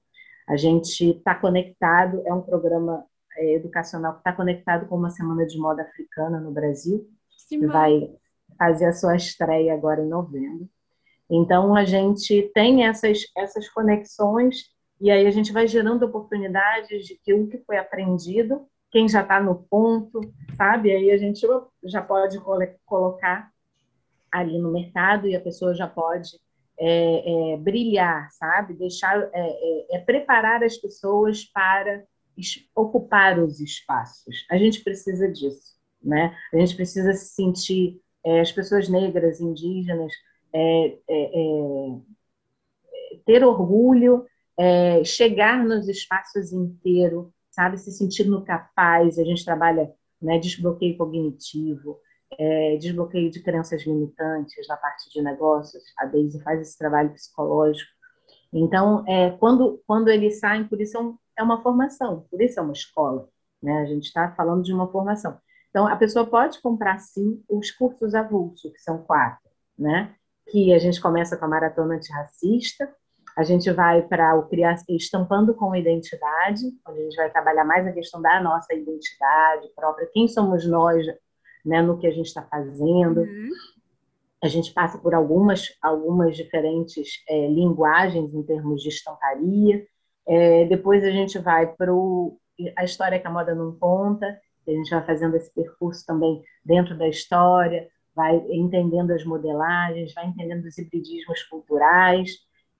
[0.49, 2.23] A gente está conectado.
[2.25, 3.05] É um programa
[3.39, 7.09] educacional que está conectado com uma semana de moda africana no Brasil,
[7.49, 8.11] que vai
[8.59, 10.69] fazer a sua estreia agora em novembro.
[11.31, 14.71] Então, a gente tem essas, essas conexões
[15.01, 19.23] e aí a gente vai gerando oportunidades de que o que foi aprendido quem já
[19.23, 20.21] está no ponto,
[20.57, 20.91] sabe?
[20.91, 21.47] Aí a gente
[21.85, 22.39] já pode
[22.87, 23.51] colocar
[24.33, 26.31] ali no mercado e a pessoa já pode
[26.79, 28.75] é, é, brilhar, sabe?
[28.75, 32.05] Deixar, é, é, é preparar as pessoas para
[32.75, 34.47] ocupar os espaços.
[34.51, 36.37] A gente precisa disso, né?
[36.53, 40.13] A gente precisa se sentir é, as pessoas negras, indígenas,
[43.25, 44.25] ter orgulho,
[45.05, 47.79] chegar nos espaços inteiros, sabe?
[47.79, 49.19] Se sentindo capaz.
[49.19, 51.99] A gente trabalha né, desbloqueio cognitivo,
[52.39, 55.83] é, desbloqueio de crenças limitantes na parte de negócios.
[55.99, 57.91] A Daisy faz esse trabalho psicológico.
[58.53, 62.59] Então, é, quando, quando eles saem, por isso é, um, é uma formação, por isso
[62.59, 63.29] é uma escola.
[63.63, 63.81] Né?
[63.81, 65.39] A gente está falando de uma formação.
[65.71, 70.15] Então, a pessoa pode comprar, sim, os cursos avulso, que são quatro, né?
[70.49, 72.89] que a gente começa com a maratona antirracista,
[73.37, 77.87] a gente vai para o criar estampando com identidade, onde a gente vai trabalhar mais
[77.87, 81.05] a questão da nossa identidade própria, quem somos nós
[81.65, 83.21] né, no que a gente está fazendo.
[83.21, 83.51] Uhum.
[84.43, 89.87] A gente passa por algumas, algumas diferentes é, linguagens em termos de estamparia.
[90.29, 91.93] É, depois a gente vai para
[92.77, 94.27] a história que a moda não conta,
[94.67, 100.27] a gente vai fazendo esse percurso também dentro da história, vai entendendo as modelagens, vai
[100.27, 102.31] entendendo os hibridismos culturais,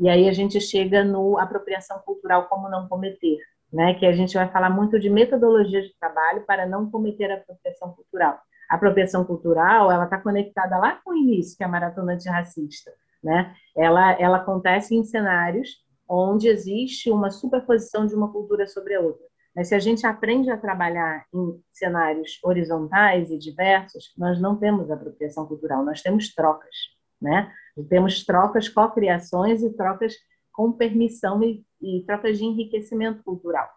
[0.01, 3.39] e aí a gente chega no apropriação cultural como não cometer,
[3.73, 3.95] né?
[3.95, 7.93] Que a gente vai falar muito de metodologia de trabalho para não cometer a apropriação
[7.93, 12.13] cultural a apropriação cultural ela está conectada lá com o início, que é a maratona
[12.13, 12.93] antirracista.
[13.23, 13.55] Né?
[13.77, 19.27] Ela, ela acontece em cenários onde existe uma superposição de uma cultura sobre a outra.
[19.55, 24.91] Mas se a gente aprende a trabalhar em cenários horizontais e diversos, nós não temos
[24.91, 26.75] apropriação cultural, nós temos trocas,
[27.21, 27.51] né?
[27.89, 30.15] Temos trocas, co-criações e trocas
[30.53, 33.69] com permissão e, e trocas de enriquecimento cultural.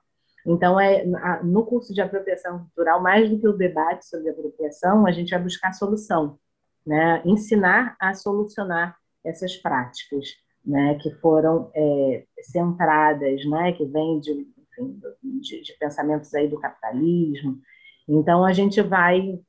[0.45, 1.05] Então, é,
[1.43, 5.41] no curso de apropriação cultural, mais do que o debate sobre apropriação, a gente vai
[5.41, 6.39] buscar solução,
[6.85, 7.21] né?
[7.25, 10.29] ensinar a solucionar essas práticas
[10.69, 10.95] né?
[11.01, 13.71] que foram é, centradas, né?
[13.73, 14.47] que vêm de,
[15.41, 17.57] de, de, pensamentos aí do capitalismo.
[18.07, 19.39] Então, a gente vai...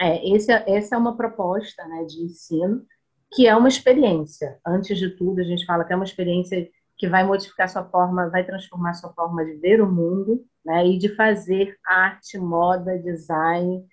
[0.00, 2.84] É, esse, essa é uma proposta né, de ensino
[3.32, 4.58] que é uma experiência.
[4.66, 8.28] Antes de tudo, a gente fala que é uma experiência que vai modificar sua forma,
[8.28, 13.84] vai transformar sua forma de ver o mundo, né, e de fazer arte, moda, design,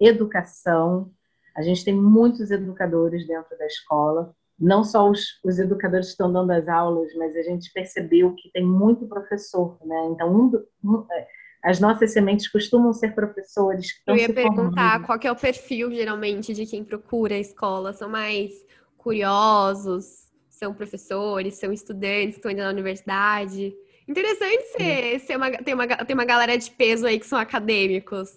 [0.00, 1.10] educação.
[1.56, 6.32] A gente tem muitos educadores dentro da escola, não só os, os educadores que estão
[6.32, 10.08] dando as aulas, mas a gente percebeu que tem muito professor, né?
[10.10, 10.52] Então, um,
[10.84, 11.26] um, é,
[11.62, 13.86] as nossas sementes costumam ser professores.
[14.06, 15.06] Eu ia perguntar formando.
[15.06, 17.92] qual é o perfil, geralmente, de quem procura a escola.
[17.92, 18.52] São mais
[18.96, 23.74] curiosos, são professores, são estudantes que estão indo na universidade.
[24.08, 28.30] Interessante ser, ser uma, ter, uma, ter uma galera de peso aí que são acadêmicos.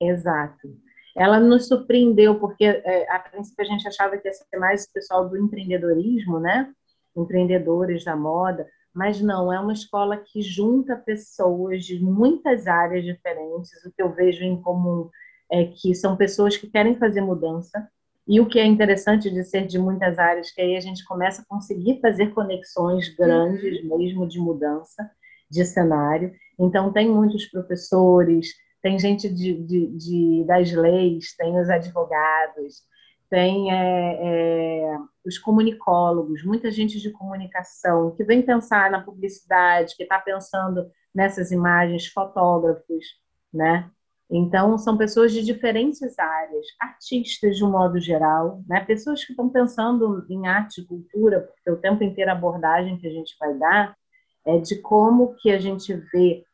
[0.00, 0.83] Exato.
[1.16, 4.92] Ela nos surpreendeu, porque é, a princípio a gente achava que ia ser mais o
[4.92, 6.72] pessoal do empreendedorismo, né?
[7.16, 13.84] Empreendedores da moda, mas não, é uma escola que junta pessoas de muitas áreas diferentes.
[13.84, 15.08] O que eu vejo em comum
[15.50, 17.88] é que são pessoas que querem fazer mudança,
[18.26, 21.42] e o que é interessante de ser de muitas áreas, que aí a gente começa
[21.42, 23.98] a conseguir fazer conexões grandes, uhum.
[23.98, 25.10] mesmo de mudança
[25.50, 26.32] de cenário.
[26.58, 28.48] Então, tem muitos professores,
[28.84, 32.82] tem gente de, de, de das leis, tem os advogados,
[33.30, 40.02] tem é, é, os comunicólogos, muita gente de comunicação que vem pensar na publicidade, que
[40.02, 43.06] está pensando nessas imagens, fotógrafos,
[43.50, 43.90] né?
[44.30, 48.84] Então, são pessoas de diferentes áreas, artistas de um modo geral, né?
[48.84, 53.06] pessoas que estão pensando em arte e cultura, porque o tempo inteiro a abordagem que
[53.06, 53.96] a gente vai dar
[54.46, 56.44] é de como que a gente vê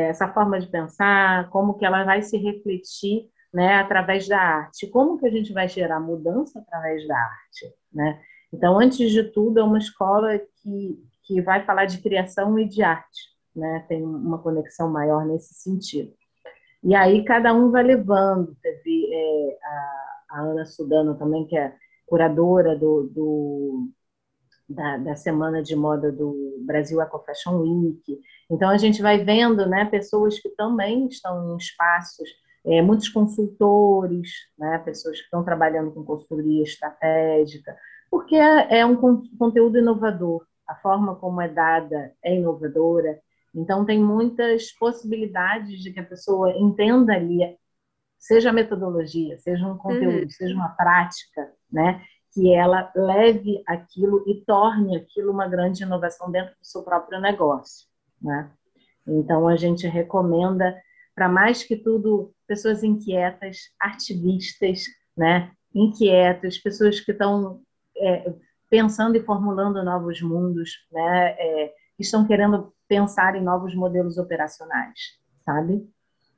[0.00, 5.18] essa forma de pensar, como que ela vai se refletir né, através da arte, como
[5.18, 7.74] que a gente vai gerar mudança através da arte.
[7.92, 8.20] Né?
[8.52, 12.82] Então, antes de tudo, é uma escola que, que vai falar de criação e de
[12.82, 13.20] arte,
[13.54, 13.84] né?
[13.88, 16.12] tem uma conexão maior nesse sentido.
[16.82, 18.56] E aí cada um vai levando.
[18.60, 21.72] Teve é, a, a, Ana Sudano também, que é
[22.06, 23.88] curadora do, do
[24.74, 28.20] da, da, semana de moda do Brasil Eco Fashion Week.
[28.50, 32.28] Então a gente vai vendo, né, pessoas que também estão em espaços,
[32.64, 37.76] é, muitos consultores, né, pessoas que estão trabalhando com consultoria estratégica,
[38.10, 38.96] porque é, é um
[39.38, 40.44] conteúdo inovador.
[40.68, 43.18] A forma como é dada é inovadora.
[43.54, 47.56] Então, tem muitas possibilidades de que a pessoa entenda ali,
[48.18, 50.30] seja a metodologia, seja um conteúdo, uhum.
[50.30, 52.02] seja uma prática, né?
[52.34, 57.86] Que ela leve aquilo e torne aquilo uma grande inovação dentro do seu próprio negócio,
[58.20, 58.50] né?
[59.06, 60.74] Então, a gente recomenda
[61.14, 64.84] para mais que tudo pessoas inquietas, ativistas,
[65.16, 65.52] né?
[65.74, 67.60] inquietos, pessoas que estão
[67.96, 68.32] é,
[68.68, 71.30] pensando e formulando novos mundos, né?
[71.38, 74.98] É, estão querendo pensar em novos modelos operacionais,
[75.44, 75.88] sabe?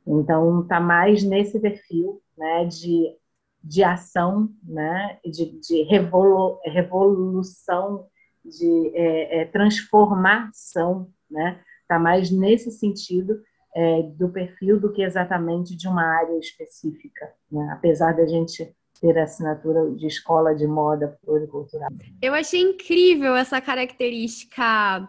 [0.06, 3.16] Então, está mais nesse perfil né, de,
[3.64, 8.06] de ação, né, de, de revolu, revolução,
[8.44, 11.58] de é, é, transformação, né?
[11.80, 13.40] Está mais nesse sentido
[13.74, 17.70] é, do perfil do que exatamente de uma área específica, né?
[17.72, 21.90] apesar da gente ter a assinatura de escola de moda floricultural.
[22.22, 25.08] Eu achei incrível essa característica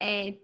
[0.00, 0.34] é,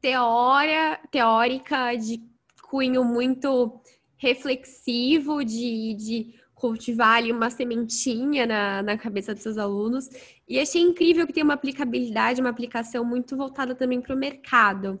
[0.00, 2.22] teória, teórica de
[2.62, 3.80] cunho muito
[4.16, 10.10] reflexivo, de, de cultivar ali uma sementinha na, na cabeça dos seus alunos.
[10.46, 15.00] E achei incrível que tem uma aplicabilidade, uma aplicação muito voltada também para o mercado.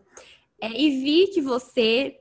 [0.60, 2.18] É, e vi que você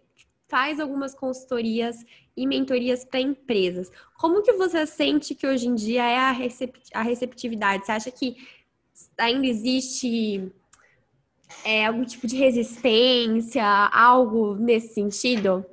[0.47, 2.03] faz algumas consultorias
[2.35, 3.89] e mentorias para empresas.
[4.17, 6.35] Como que você sente que hoje em dia é a,
[6.95, 7.85] a receptividade?
[7.85, 8.35] Você acha que
[9.17, 10.51] ainda existe
[11.63, 15.65] é, algum tipo de resistência, algo nesse sentido?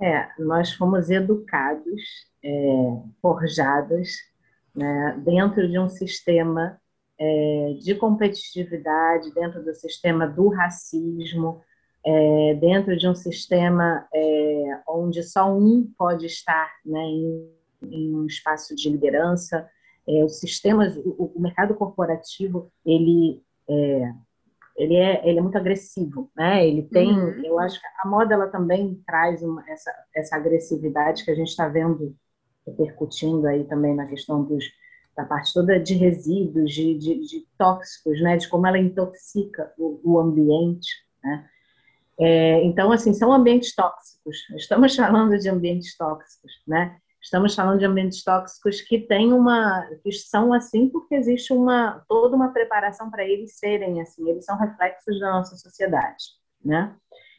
[0.00, 2.02] É, nós fomos educados,
[2.44, 2.48] é,
[3.22, 4.10] forjados,
[4.74, 6.78] né, dentro de um sistema
[7.18, 11.62] é, de competitividade, dentro do sistema do racismo,
[12.04, 17.50] é, dentro de um sistema é, onde só um pode estar né, em,
[17.82, 19.68] em, um espaço de liderança.
[20.06, 24.12] É, os sistemas, o, o, mercado corporativo, ele é,
[24.76, 26.66] ele é, ele é muito agressivo, né?
[26.66, 27.44] Ele tem, uhum.
[27.44, 31.48] eu acho que a moda ela também traz uma, essa, essa agressividade que a gente
[31.48, 32.14] está vendo
[32.66, 34.64] repercutindo aí também na questão dos
[35.16, 38.36] da parte toda de resíduos, de, de, de tóxicos, né?
[38.36, 40.88] De como ela intoxica o, o ambiente,
[41.24, 41.48] né?
[42.18, 44.36] É, então, assim, são ambientes tóxicos.
[44.56, 46.98] Estamos falando de ambientes tóxicos, né?
[47.26, 52.36] Estamos falando de ambientes tóxicos que têm uma, que são assim porque existe uma toda
[52.36, 54.30] uma preparação para eles serem assim.
[54.30, 56.22] Eles são reflexos da nossa sociedade,
[56.64, 56.94] né?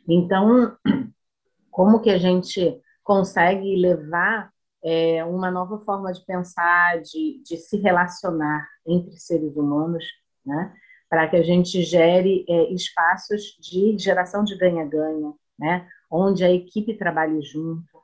[0.06, 0.76] Então,
[1.72, 4.52] como que a gente consegue levar
[4.84, 10.04] é, uma nova forma de pensar, de, de se relacionar entre seres humanos,
[10.46, 10.74] né?
[11.10, 15.88] para que a gente gere é, espaços de geração de ganha-ganha, né?
[16.12, 17.97] onde a equipe trabalhe junto,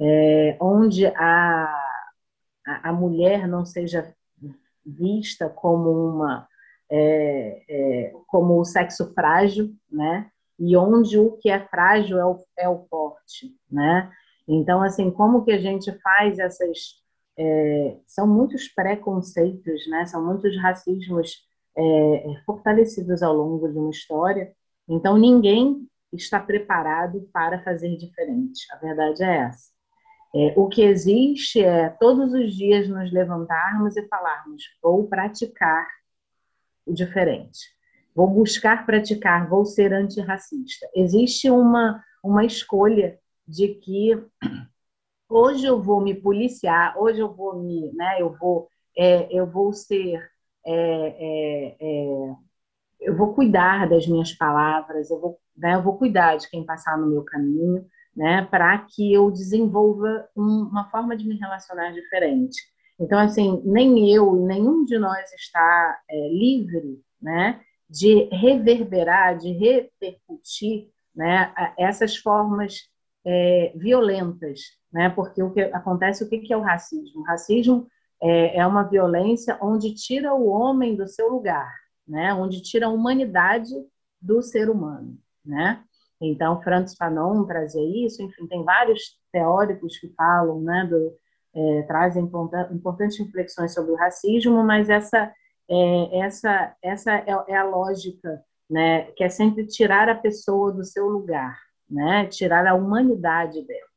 [0.00, 1.68] é, onde a,
[2.82, 4.14] a, mulher não seja
[4.84, 6.48] vista como uma
[6.90, 10.30] é, é, como o sexo frágil, né?
[10.58, 14.10] E onde o que é frágil é o, é o forte, né?
[14.48, 17.00] Então, assim, como que a gente faz essas...
[17.38, 20.04] É, são muitos preconceitos, né?
[20.06, 21.46] São muitos racismos
[21.76, 24.52] é, fortalecidos ao longo de uma história.
[24.88, 28.66] Então, ninguém está preparado para fazer diferente.
[28.72, 29.69] A verdade é essa.
[30.34, 35.86] É, o que existe é todos os dias nos levantarmos e falarmos: vou praticar
[36.86, 37.58] o diferente,
[38.14, 40.88] vou buscar praticar, vou ser antirracista.
[40.94, 44.10] Existe uma, uma escolha de que
[45.28, 49.72] hoje eu vou me policiar, hoje eu vou me, né, eu vou, é, eu vou
[49.72, 50.30] ser
[50.64, 52.34] é, é, é,
[53.00, 56.98] eu vou cuidar das minhas palavras, eu vou, né, eu vou cuidar de quem passar
[56.98, 62.60] no meu caminho, né, para que eu desenvolva um, uma forma de me relacionar diferente.
[62.98, 70.88] Então, assim, nem eu, nenhum de nós está é, livre, né, de reverberar, de repercutir,
[71.14, 72.88] né, essas formas
[73.24, 74.60] é, violentas,
[74.92, 77.20] né, porque o que acontece, o que é o racismo?
[77.20, 77.86] O racismo
[78.22, 81.72] é, é uma violência onde tira o homem do seu lugar,
[82.06, 82.34] né?
[82.34, 83.72] onde tira a humanidade
[84.20, 85.18] do ser humano.
[85.44, 85.82] Né?
[86.20, 91.16] Então, Francis Fanon trazia isso, enfim, tem vários teóricos que falam, né, do,
[91.54, 92.30] é, trazem
[92.70, 95.32] importantes reflexões sobre o racismo, mas essa,
[95.68, 100.84] é, essa, essa é, é, a lógica, né, que é sempre tirar a pessoa do
[100.84, 101.58] seu lugar,
[101.88, 103.90] né, tirar a humanidade dela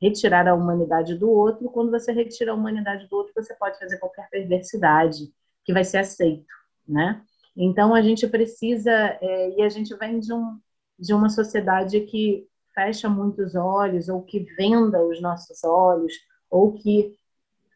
[0.00, 1.68] retirar a humanidade do outro.
[1.68, 5.30] Quando você retira a humanidade do outro, você pode fazer qualquer perversidade
[5.64, 6.46] que vai ser aceito,
[6.88, 7.22] né?
[7.56, 10.58] Então a gente precisa é, e a gente vem de, um,
[11.00, 16.12] de uma sociedade que fecha muitos olhos ou que venda os nossos olhos
[16.50, 17.14] ou que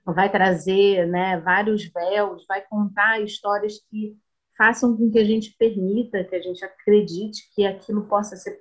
[0.04, 4.16] vai trazer, né, vários véus, vai contar histórias que
[4.56, 8.60] façam com que a gente permita, que a gente acredite que aquilo possa ser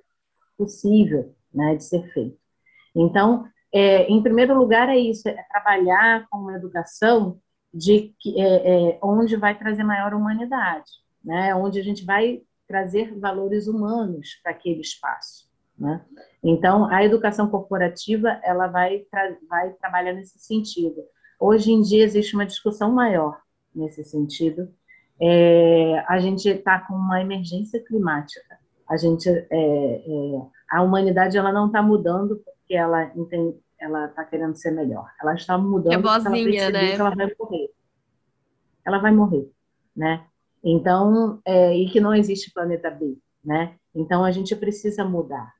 [0.56, 2.38] possível, né, de ser feito.
[2.96, 7.40] Então, é, em primeiro lugar, é isso, é trabalhar com uma educação
[7.72, 10.90] de que, é, é, onde vai trazer maior humanidade,
[11.24, 11.52] né?
[11.56, 12.40] onde a gente vai
[12.74, 15.48] trazer valores humanos para aquele espaço.
[15.78, 16.04] Né?
[16.42, 20.96] Então, a educação corporativa ela vai, tra vai trabalhar nesse sentido.
[21.38, 23.40] Hoje em dia existe uma discussão maior
[23.72, 24.68] nesse sentido.
[25.22, 28.58] É, a gente está com uma emergência climática.
[28.90, 34.24] A gente, é, é, a humanidade ela não está mudando porque ela entende, ela está
[34.24, 35.08] querendo ser melhor.
[35.22, 36.92] Ela está mudando é ela né?
[36.94, 37.70] ela vai morrer.
[38.84, 39.52] Ela vai morrer,
[39.94, 40.26] né?
[40.64, 43.76] Então, é, e que não existe planeta B, né?
[43.94, 45.52] Então a gente precisa mudar.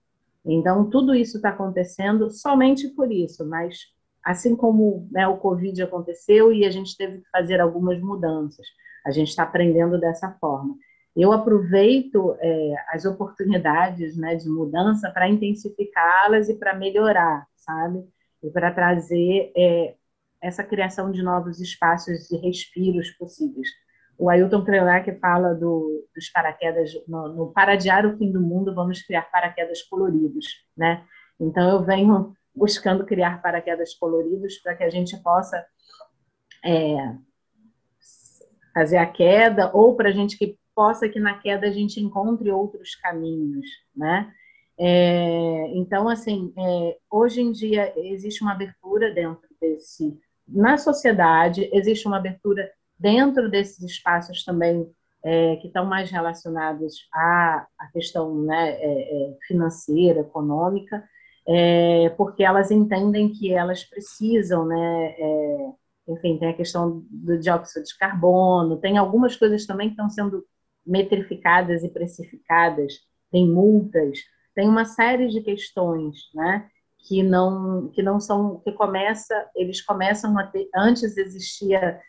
[0.44, 3.78] Então tudo isso está acontecendo somente por isso, mas
[4.24, 8.66] assim como né, o Covid aconteceu e a gente teve que fazer algumas mudanças,
[9.07, 10.74] a gente está aprendendo dessa forma.
[11.14, 18.05] Eu aproveito é, as oportunidades né, de mudança para intensificá-las e para melhorar, sabe?
[18.42, 19.94] E para trazer é,
[20.42, 23.68] essa criação de novos espaços de respiros possíveis.
[24.18, 29.02] O Ailton Krenak fala do, dos paraquedas, no, no Paradiar o Fim do Mundo, vamos
[29.02, 30.46] criar paraquedas coloridos,
[30.76, 31.04] né?
[31.40, 35.64] Então, eu venho buscando criar paraquedas coloridos para que a gente possa
[36.64, 37.14] é,
[38.72, 42.50] fazer a queda, ou para a gente que possa que na queda a gente encontre
[42.50, 44.32] outros caminhos, né?
[44.78, 52.06] É, então, assim, é, hoje em dia existe uma abertura dentro desse, na sociedade, existe
[52.06, 54.88] uma abertura dentro desses espaços também
[55.24, 61.03] é, que estão mais relacionados à, à questão né, é, é, financeira, econômica,
[61.47, 65.72] é, porque elas entendem que elas precisam, né, é,
[66.09, 70.45] enfim, tem a questão do dióxido de carbono, tem algumas coisas também que estão sendo
[70.86, 72.95] metrificadas e precificadas,
[73.30, 74.18] tem multas,
[74.55, 76.68] tem uma série de questões, né,
[76.99, 82.01] que não que não são que começa eles começam a ter antes existia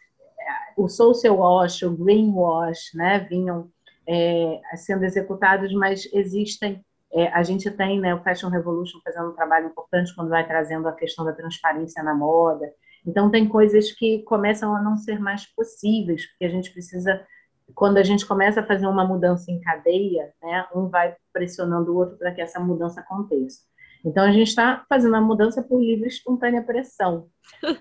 [0.75, 3.69] o social wash, o green wash, né, vinham
[4.07, 9.35] é, sendo executados, mas existem, é, a gente tem né, o Fashion Revolution fazendo um
[9.35, 12.71] trabalho importante quando vai trazendo a questão da transparência na moda.
[13.05, 17.25] Então, tem coisas que começam a não ser mais possíveis, porque a gente precisa,
[17.73, 21.97] quando a gente começa a fazer uma mudança em cadeia, né, um vai pressionando o
[21.97, 23.61] outro para que essa mudança aconteça.
[24.05, 27.27] Então, a gente está fazendo a mudança por livre e espontânea pressão.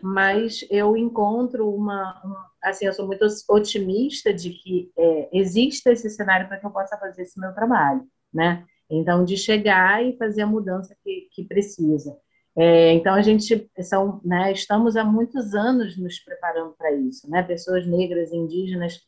[0.02, 6.08] Mas eu encontro uma, uma, Assim, eu sou muito otimista de que é, exista esse
[6.08, 8.02] cenário para que eu possa fazer esse meu trabalho,
[8.32, 8.64] né?
[8.88, 12.16] Então, de chegar e fazer a mudança que, que precisa.
[12.56, 17.42] É, então, a gente são, né, estamos há muitos anos nos preparando para isso, né?
[17.42, 19.00] Pessoas negras, indígenas,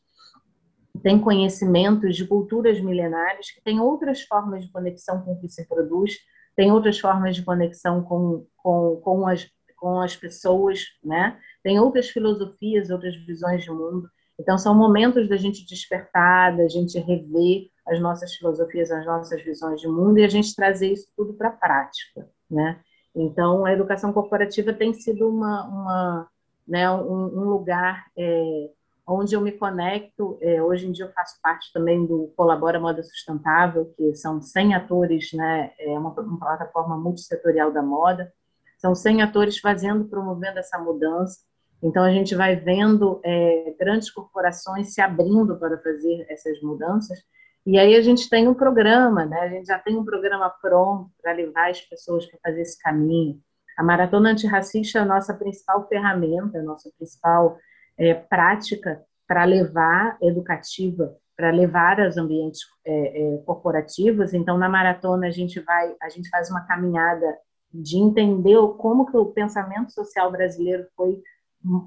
[1.02, 5.66] têm conhecimentos de culturas milenares que têm outras formas de conexão com o que se
[5.66, 6.18] produz,
[6.56, 9.46] tem outras formas de conexão com, com, com, as,
[9.76, 11.38] com as pessoas, né?
[11.62, 14.08] Tem outras filosofias, outras visões de mundo.
[14.40, 19.80] Então, são momentos da gente despertar, da gente rever as nossas filosofias, as nossas visões
[19.80, 22.80] de mundo e a gente trazer isso tudo para a prática, né?
[23.14, 26.28] Então, a educação corporativa tem sido uma, uma
[26.66, 28.70] né, um, um lugar é,
[29.06, 30.38] onde eu me conecto.
[30.40, 34.74] É, hoje em dia eu faço parte também do Colabora Moda Sustentável, que são 100
[34.74, 38.32] atores, né, é uma, uma plataforma multissetorial da moda,
[38.78, 41.38] são 100 atores fazendo, promovendo essa mudança.
[41.82, 47.18] Então, a gente vai vendo é, grandes corporações se abrindo para fazer essas mudanças.
[47.66, 49.40] E aí a gente tem um programa, né?
[49.40, 53.40] A gente já tem um programa pronto para levar as pessoas para fazer esse caminho.
[53.76, 57.58] A Maratona Antirracista é a nossa principal ferramenta, a nossa principal
[57.98, 64.32] é, prática para levar educativa, para levar aos ambientes é, é, corporativos.
[64.32, 67.26] Então, na maratona a gente vai, a gente faz uma caminhada
[67.72, 71.20] de entender como que o pensamento social brasileiro foi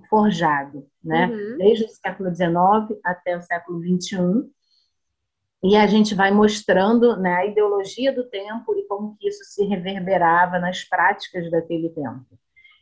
[0.09, 1.27] forjado, né?
[1.27, 1.57] Uhum.
[1.57, 4.49] Desde o século XIX até o século XXI.
[5.63, 9.65] E a gente vai mostrando né, a ideologia do tempo e como que isso se
[9.65, 12.25] reverberava nas práticas daquele tempo.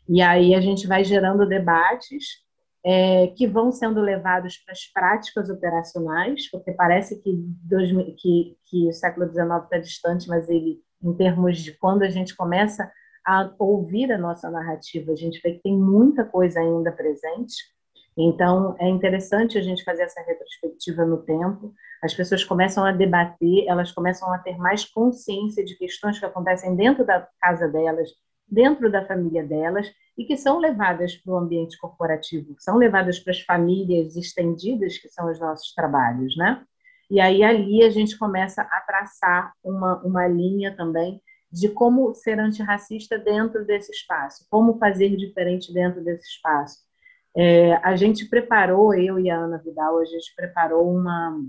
[0.07, 2.46] E aí a gente vai gerando debates
[2.89, 8.87] é, que vão sendo levados para as práticas operacionais, porque parece que, dois, que, que
[8.87, 12.89] o século XIX está distante, mas ele, em termos de quando a gente começa
[13.25, 17.55] a ouvir a nossa narrativa, a gente vê que tem muita coisa ainda presente.
[18.17, 21.73] Então, é interessante a gente fazer essa retrospectiva no tempo.
[22.01, 26.73] As pessoas começam a debater, elas começam a ter mais consciência de questões que acontecem
[26.73, 28.09] dentro da casa delas,
[28.47, 33.31] dentro da família delas, e que são levadas para o ambiente corporativo, são levadas para
[33.31, 36.63] as famílias estendidas, que são os nossos trabalhos, né?
[37.09, 41.21] E aí ali a gente começa a traçar uma, uma linha também
[41.51, 46.79] de como ser antirracista dentro desse espaço, como fazer diferente dentro desse espaço.
[47.35, 51.39] É, a gente preparou, eu e a Ana Vidal, a gente preparou uma,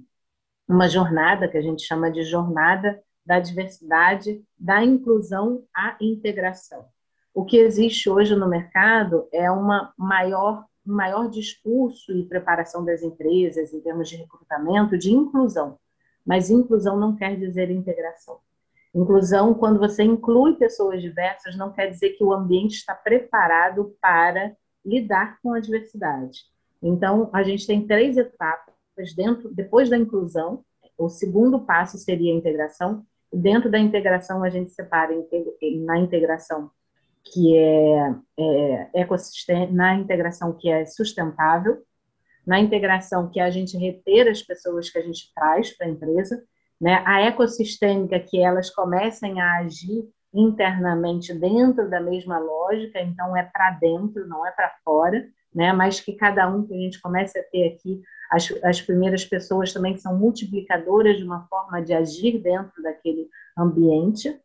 [0.68, 6.86] uma jornada que a gente chama de Jornada da diversidade, da inclusão à integração.
[7.34, 13.02] O que existe hoje no mercado é uma maior, um maior discurso e preparação das
[13.02, 15.78] empresas em termos de recrutamento de inclusão,
[16.24, 18.38] mas inclusão não quer dizer integração.
[18.94, 24.56] Inclusão, quando você inclui pessoas diversas, não quer dizer que o ambiente está preparado para
[24.82, 26.46] lidar com a diversidade.
[26.82, 30.64] Então, a gente tem três etapas dentro, depois da inclusão.
[30.96, 33.06] O segundo passo seria a integração.
[33.32, 35.12] Dentro da integração, a gente separa
[35.84, 36.70] na integração
[37.24, 41.82] que é, é ecossistema, na integração que é sustentável,
[42.46, 45.90] na integração que é a gente reter as pessoas que a gente traz para a
[45.90, 46.42] empresa,
[46.80, 47.02] né?
[47.04, 53.72] A ecossistêmica que elas comecem a agir internamente dentro da mesma lógica, então é para
[53.72, 55.72] dentro, não é para fora, né?
[55.72, 58.00] Mas que cada um que a gente comece a ter aqui
[58.30, 64.38] as, as primeiras pessoas também são multiplicadoras de uma forma de agir dentro daquele ambiente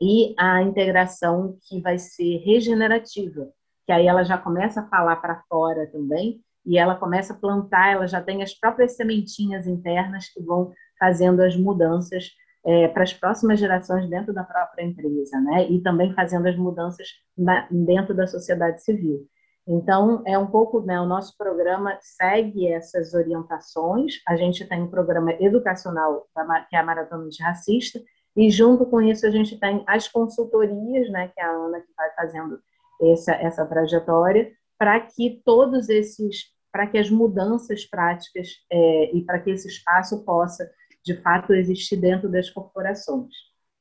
[0.00, 3.48] e a integração que vai ser regenerativa,
[3.86, 7.92] que aí ela já começa a falar para fora também e ela começa a plantar,
[7.92, 12.30] ela já tem as próprias sementinhas internas que vão fazendo as mudanças
[12.64, 15.66] é, para as próximas gerações dentro da própria empresa, né?
[15.70, 19.26] E também fazendo as mudanças na, dentro da sociedade civil.
[19.72, 24.14] Então, é um pouco, né, o nosso programa segue essas orientações.
[24.26, 26.26] A gente tem um programa educacional,
[26.68, 28.00] que é a Maratona de Racista,
[28.36, 31.92] e junto com isso a gente tem as consultorias, né, que é a Ana que
[31.96, 32.58] vai fazendo
[33.00, 39.38] essa, essa trajetória, para que todos esses, para que as mudanças práticas é, e para
[39.38, 40.68] que esse espaço possa,
[41.04, 43.32] de fato, existir dentro das corporações.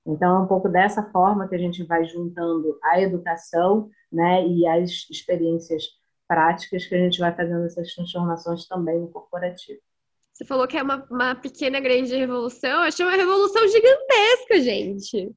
[0.06, 4.66] Então, é um pouco dessa forma que a gente vai juntando a educação né, e
[4.66, 5.84] as experiências
[6.28, 9.80] práticas que a gente vai fazendo essas transformações também no corporativo.
[10.34, 12.70] Você falou que é uma, uma pequena grande revolução.
[12.70, 15.36] Eu achei uma revolução gigantesca, gente.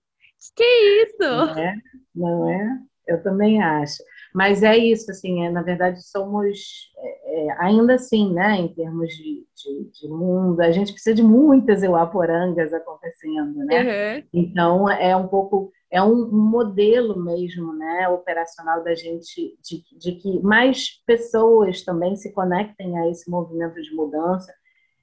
[0.54, 1.18] Que é isso?
[1.20, 1.74] Não é?
[2.14, 2.78] Não é?
[3.08, 4.02] Eu também acho.
[4.32, 9.12] Mas é isso, assim, é, na verdade somos, é, é, ainda assim, né, em termos
[9.12, 14.16] de, de, de, mundo, a gente precisa de muitas euaporangas acontecendo, né?
[14.16, 14.24] Uhum.
[14.32, 20.40] Então, é um pouco, é um, modelo mesmo, né, operacional da gente, de, de que
[20.40, 24.50] mais pessoas também se conectem a esse movimento de mudança.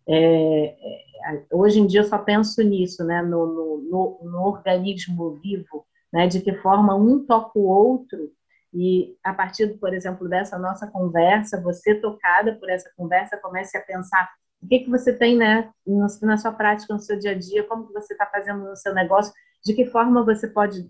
[0.07, 5.35] É, é, hoje em dia eu só penso nisso, né, no, no, no, no organismo
[5.35, 8.31] vivo, né, de que forma um toca o outro
[8.73, 13.81] e a partir, por exemplo, dessa nossa conversa, você tocada por essa conversa, comece a
[13.81, 14.29] pensar
[14.61, 15.71] o que, que você tem né,
[16.21, 18.93] na sua prática, no seu dia a dia, como que você está fazendo no seu
[18.93, 20.89] negócio, de que forma você pode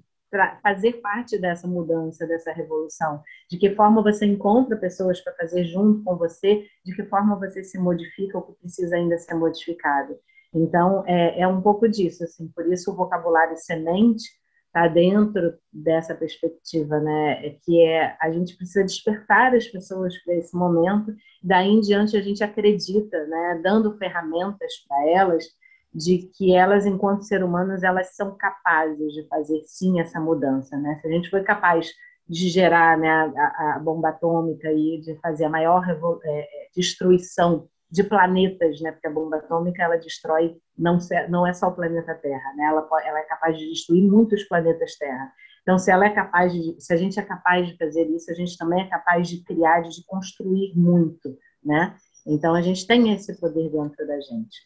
[0.61, 6.03] fazer parte dessa mudança, dessa revolução, de que forma você encontra pessoas para fazer junto
[6.03, 10.15] com você, de que forma você se modifica o que precisa ainda ser modificado.
[10.53, 14.38] Então, é, é um pouco disso, assim, por isso o vocabulário semente
[14.69, 17.45] está dentro dessa perspectiva, né?
[17.45, 21.13] É que é a gente precisa despertar as pessoas para esse momento.
[21.43, 23.59] Daí em diante a gente acredita, né?
[23.63, 25.45] Dando ferramentas para elas
[25.93, 30.99] de que elas, enquanto seres humanos, elas são capazes de fazer sim essa mudança, né?
[31.01, 31.91] Se a gente foi capaz
[32.27, 35.83] de gerar né, a, a bomba atômica e de fazer a maior
[36.23, 38.91] é, destruição de planetas, né?
[38.91, 40.97] Porque a bomba atômica ela destrói não
[41.29, 42.65] não é só o planeta Terra, né?
[42.65, 45.31] Ela ela é capaz de destruir muitos planetas Terra.
[45.61, 48.33] Então, se ela é capaz de, se a gente é capaz de fazer isso, a
[48.33, 51.95] gente também é capaz de criar, de construir muito, né?
[52.25, 54.57] Então, a gente tem esse poder dentro da gente.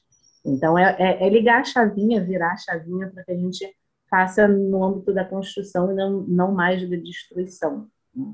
[0.46, 3.70] Então, é, é, é ligar a chavinha, virar a chavinha para que a gente
[4.10, 7.88] faça no âmbito da construção e não, não mais de destruição.
[8.16, 8.34] Né?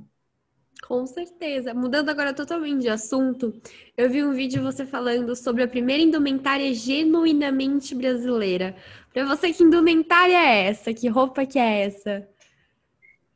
[0.90, 1.72] Com certeza.
[1.72, 3.54] Mudando agora totalmente de assunto,
[3.96, 8.76] eu vi um vídeo você falando sobre a primeira indumentária genuinamente brasileira.
[9.14, 10.92] Para você, que indumentária é essa?
[10.92, 12.28] Que roupa que é essa?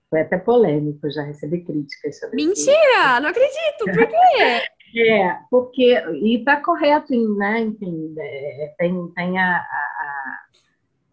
[0.09, 2.71] Foi até polêmico, já recebi críticas sobre Mentira!
[2.73, 3.21] Isso.
[3.21, 3.85] Não acredito!
[3.85, 4.97] Por quê?
[5.11, 6.03] é, porque...
[6.23, 7.59] E está correto, né?
[7.59, 10.39] Enfim, é, tem, tem a, a, a...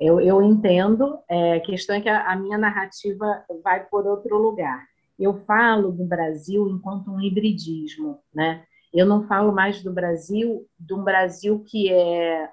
[0.00, 1.18] eu, eu entendo.
[1.28, 4.89] É, a questão é que a, a minha narrativa vai por outro lugar
[5.20, 8.64] eu falo do Brasil enquanto um hibridismo, né?
[8.92, 12.50] Eu não falo mais do Brasil, de um Brasil que é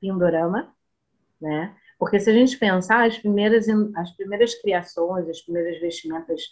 [0.00, 0.74] pindorama,
[1.40, 1.74] né?
[1.98, 3.66] Porque se a gente pensar, as primeiras,
[3.96, 6.42] as primeiras criações, as primeiras vestimentas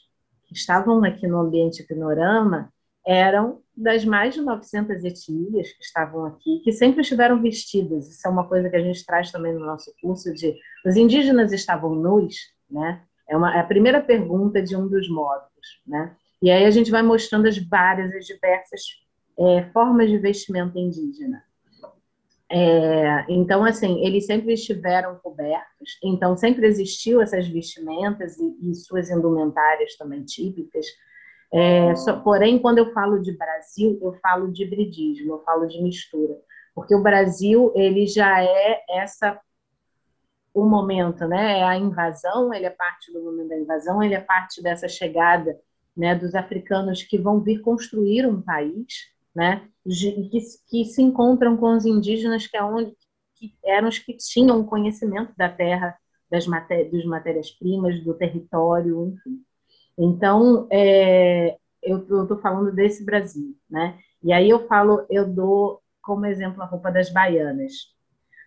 [0.47, 2.73] que estavam aqui no ambiente pindorama
[3.07, 8.09] eram das mais de 900 etnias que estavam aqui, que sempre estiveram vestidas.
[8.09, 11.53] Isso é uma coisa que a gente traz também no nosso curso de os indígenas
[11.53, 12.35] estavam nus,
[12.69, 13.03] né?
[13.29, 15.56] É, uma, é a primeira pergunta de um dos módulos
[15.87, 16.15] né?
[16.43, 18.83] E aí a gente vai mostrando as várias, as diversas
[19.39, 21.43] é, formas de vestimenta indígena.
[22.49, 29.11] É, então, assim, eles sempre estiveram cobertos, então sempre existiu essas vestimentas e, e suas
[29.11, 30.87] indumentárias também típicas.
[31.53, 35.83] É, só, porém, quando eu falo de Brasil, eu falo de hibridismo, eu falo de
[35.83, 36.37] mistura,
[36.75, 39.41] porque o Brasil ele já é essa
[40.57, 41.59] o momento, né?
[41.61, 45.55] É a invasão, ele é parte do momento da invasão, ele é parte dessa chegada,
[45.95, 48.87] né, dos africanos que vão vir construir um país,
[49.35, 49.69] né?
[49.85, 52.91] Que, que se encontram com os indígenas que, é onde,
[53.35, 55.95] que eram os que tinham conhecimento da terra,
[56.31, 59.43] das maté dos matérias-primas, do território, enfim.
[59.99, 63.99] Então, é, eu estou falando desse Brasil, né?
[64.23, 67.95] E aí eu falo, eu dou como exemplo a roupa das baianas.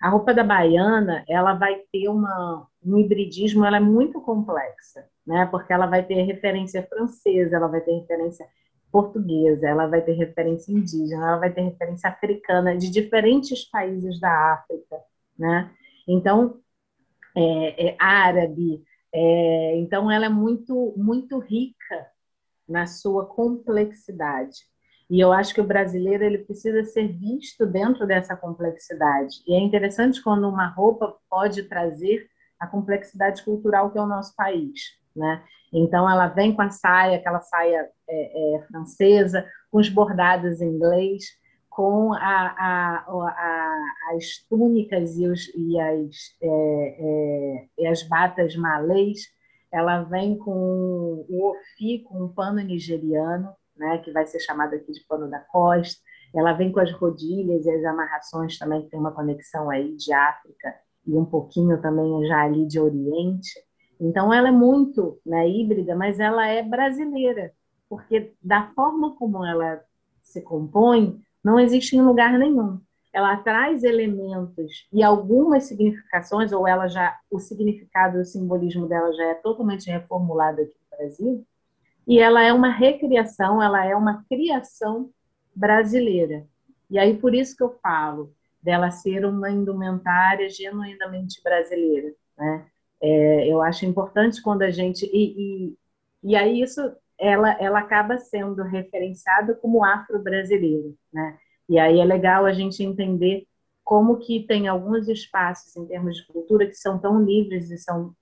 [0.01, 5.45] A roupa da baiana, ela vai ter uma, um hibridismo, ela é muito complexa, né?
[5.47, 8.47] Porque ela vai ter referência francesa, ela vai ter referência
[8.91, 14.53] portuguesa, ela vai ter referência indígena, ela vai ter referência africana de diferentes países da
[14.53, 14.97] África,
[15.37, 15.71] né?
[16.07, 16.59] Então,
[17.35, 18.83] é, é árabe,
[19.13, 22.07] é, então ela é muito muito rica
[22.67, 24.68] na sua complexidade.
[25.09, 29.41] E eu acho que o brasileiro ele precisa ser visto dentro dessa complexidade.
[29.47, 32.29] E é interessante quando uma roupa pode trazer
[32.59, 34.81] a complexidade cultural que é o nosso país,
[35.15, 35.43] né?
[35.73, 40.67] Então ela vem com a saia, aquela saia é, é, francesa, com os bordados em
[40.67, 41.23] inglês,
[41.69, 48.55] com a, a, a, as túnicas e, os, e, as, é, é, e as batas
[48.55, 49.21] malês.
[49.71, 54.91] Ela vem com o ofi, com um pano nigeriano, né, que vai ser chamado aqui
[54.91, 55.99] de pano da costa.
[56.35, 60.13] Ela vem com as rodilhas e as amarrações também, que tem uma conexão aí de
[60.13, 60.75] África
[61.07, 63.49] e um pouquinho também já ali de Oriente.
[63.99, 67.51] Então, ela é muito né, híbrida, mas ela é brasileira,
[67.89, 69.81] porque da forma como ela
[70.21, 72.79] se compõe, não existe em lugar nenhum.
[73.11, 79.25] Ela traz elementos e algumas significações, ou ela já o significado, o simbolismo dela já
[79.25, 81.45] é totalmente reformulado aqui no Brasil,
[82.09, 85.11] e ela é uma recriação, ela é uma criação
[85.55, 86.43] brasileira.
[86.89, 88.33] E aí por isso que eu falo
[88.63, 92.65] dela ser uma indumentária genuinamente brasileira, né?
[92.99, 95.77] É, eu acho importante quando a gente e, e,
[96.31, 96.81] e aí isso
[97.17, 101.37] ela ela acaba sendo referenciada como afro-brasileiro, né?
[101.69, 103.45] E aí é legal a gente entender
[103.83, 108.15] como que tem alguns espaços em termos de cultura que são tão livres e são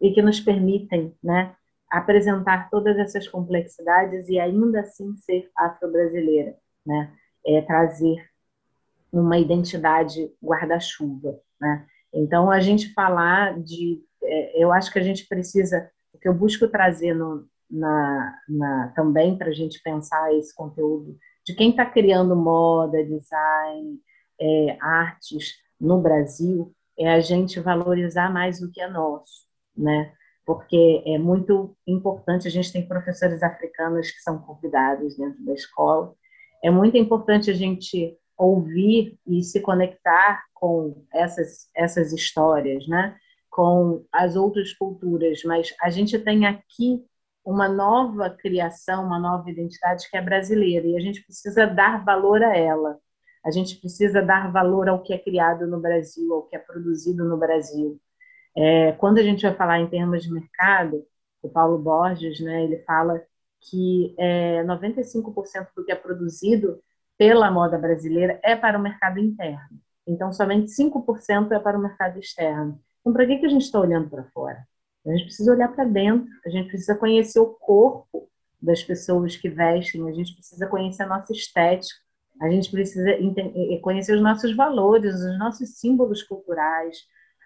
[0.00, 1.56] e que nos permitem, né,
[1.92, 7.12] apresentar todas essas complexidades e ainda assim ser afro-brasileira, né?
[7.46, 8.16] É trazer
[9.12, 11.86] uma identidade guarda-chuva, né?
[12.14, 16.32] Então a gente falar de, é, eu acho que a gente precisa, o que eu
[16.32, 21.84] busco trazer no, na, na também para a gente pensar esse conteúdo de quem está
[21.84, 24.00] criando moda, design,
[24.40, 30.14] é, artes no Brasil, é a gente valorizar mais o que é nosso, né?
[30.44, 32.48] Porque é muito importante.
[32.48, 36.14] A gente tem professores africanos que são convidados dentro da escola.
[36.62, 43.16] É muito importante a gente ouvir e se conectar com essas, essas histórias, né?
[43.52, 47.04] com as outras culturas, mas a gente tem aqui
[47.44, 52.42] uma nova criação, uma nova identidade que é brasileira e a gente precisa dar valor
[52.42, 52.98] a ela.
[53.44, 57.24] A gente precisa dar valor ao que é criado no Brasil, ao que é produzido
[57.24, 58.00] no Brasil.
[58.56, 61.04] É, quando a gente vai falar em termos de mercado,
[61.42, 63.20] o Paulo Borges, né, ele fala
[63.60, 66.80] que é, 95% do que é produzido
[67.16, 69.80] pela moda brasileira é para o mercado interno.
[70.06, 72.80] Então, somente 5% é para o mercado externo.
[73.00, 74.66] Então, para que, que a gente está olhando para fora?
[75.06, 78.28] A gente precisa olhar para dentro, a gente precisa conhecer o corpo
[78.60, 82.00] das pessoas que vestem, a gente precisa conhecer a nossa estética,
[82.40, 83.06] a gente precisa
[83.80, 86.98] conhecer os nossos valores, os nossos símbolos culturais,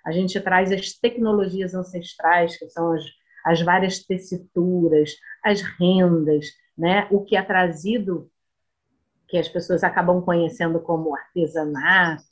[0.07, 3.03] a gente traz as tecnologias ancestrais, que são as,
[3.45, 6.47] as várias tessituras, as rendas,
[6.79, 7.09] né?
[7.11, 8.31] o que é trazido,
[9.27, 12.23] que as pessoas acabam conhecendo como artesanato,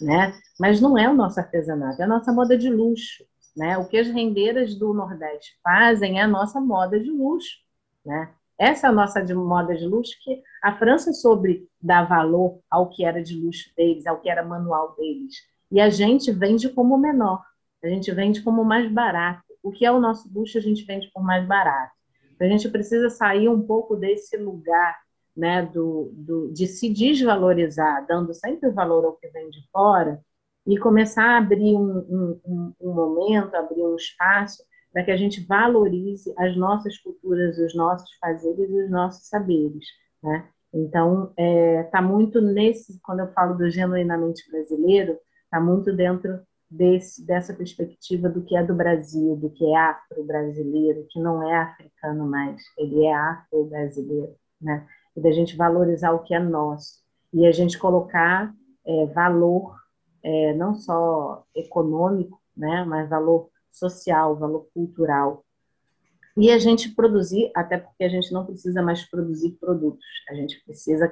[0.00, 0.38] né?
[0.60, 3.24] mas não é o nosso artesanato, é a nossa moda de luxo.
[3.56, 3.76] Né?
[3.76, 7.56] O que as rendeiras do Nordeste fazem é a nossa moda de luxo.
[8.04, 8.30] Né?
[8.56, 12.88] Essa é a nossa de moda de luxo que a França soube dar valor ao
[12.88, 15.34] que era de luxo deles, ao que era manual deles.
[15.70, 17.42] E a gente vende como menor,
[17.82, 19.42] a gente vende como mais barato.
[19.62, 21.92] O que é o nosso luxo, a gente vende por mais barato.
[22.34, 24.96] Então, a gente precisa sair um pouco desse lugar
[25.36, 30.20] né, do, do, de se desvalorizar, dando sempre valor ao que vem de fora,
[30.66, 35.44] e começar a abrir um, um, um momento, abrir um espaço para que a gente
[35.46, 39.84] valorize as nossas culturas, os nossos fazeres e os nossos saberes.
[40.22, 40.48] Né?
[40.72, 45.18] Então, está é, tá muito nesse, quando eu falo do genuinamente brasileiro,
[45.56, 46.40] está muito dentro
[46.70, 51.56] desse, dessa perspectiva do que é do Brasil, do que é afro-brasileiro, que não é
[51.56, 54.86] africano mais, ele é afro-brasileiro, né?
[55.16, 57.02] E da gente valorizar o que é nosso
[57.32, 58.52] e a gente colocar
[58.84, 59.76] é, valor
[60.22, 65.44] é, não só econômico, né, mas valor social, valor cultural.
[66.36, 70.62] E a gente produzir, até porque a gente não precisa mais produzir produtos, a gente
[70.64, 71.08] precisa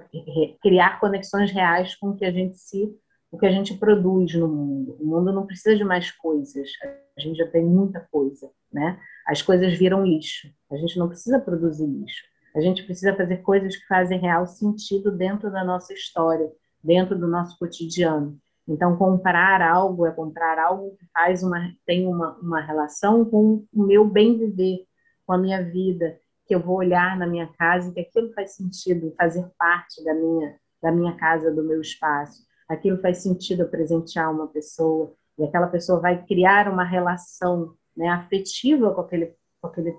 [0.60, 2.94] criar conexões reais com o que a gente se
[3.34, 4.96] o que a gente produz no mundo.
[5.00, 6.70] O mundo não precisa de mais coisas,
[7.18, 8.96] a gente já tem muita coisa, né?
[9.26, 12.22] As coisas viram lixo, a gente não precisa produzir lixo.
[12.54, 16.48] A gente precisa fazer coisas que fazem real sentido dentro da nossa história,
[16.80, 18.38] dentro do nosso cotidiano.
[18.68, 23.82] Então, comprar algo é comprar algo que faz uma, tem uma, uma relação com o
[23.82, 24.84] meu bem viver,
[25.26, 26.16] com a minha vida,
[26.46, 30.14] que eu vou olhar na minha casa e que aquilo faz sentido, fazer parte da
[30.14, 35.66] minha, da minha casa, do meu espaço aquilo faz sentido presentear uma pessoa, e aquela
[35.66, 39.92] pessoa vai criar uma relação né, afetiva com aquele, com aquele,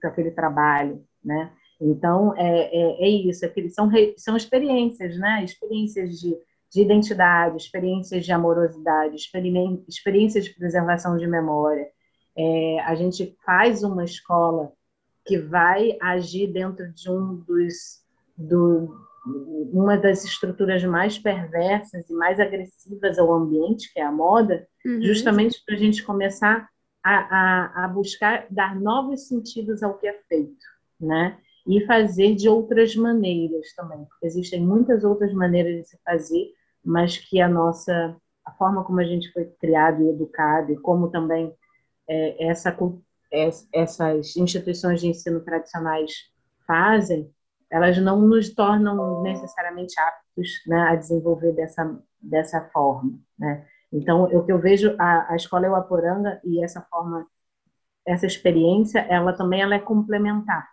[0.00, 1.52] com aquele trabalho, né?
[1.80, 5.44] Então, é, é, é isso, é são, são experiências, né?
[5.44, 6.36] Experiências de,
[6.72, 9.16] de identidade, experiências de amorosidade,
[9.88, 11.86] experiências de preservação de memória.
[12.36, 14.72] É, a gente faz uma escola
[15.26, 18.02] que vai agir dentro de um dos,
[18.36, 18.94] do,
[19.72, 25.02] uma das estruturas mais perversas e mais agressivas ao ambiente, que é a moda, uhum.
[25.02, 26.68] justamente para a gente começar
[27.04, 30.64] a, a, a, buscar dar novos sentidos ao que é feito,
[31.00, 31.38] né?
[31.66, 36.52] E fazer de outras maneiras também, porque existem muitas outras maneiras de se fazer,
[36.84, 41.10] mas que a nossa, a forma como a gente foi criado e educado, e como
[41.10, 41.52] também
[42.08, 42.76] é, essa,
[43.72, 46.12] essas instituições de ensino tradicionais
[46.66, 47.30] fazem,
[47.70, 53.18] elas não nos tornam necessariamente aptos né, a desenvolver dessa, dessa forma.
[53.38, 53.66] Né?
[53.92, 57.26] Então, o que eu vejo, a, a escola Euaporanga e essa forma,
[58.06, 60.68] essa experiência, ela também ela é complementar.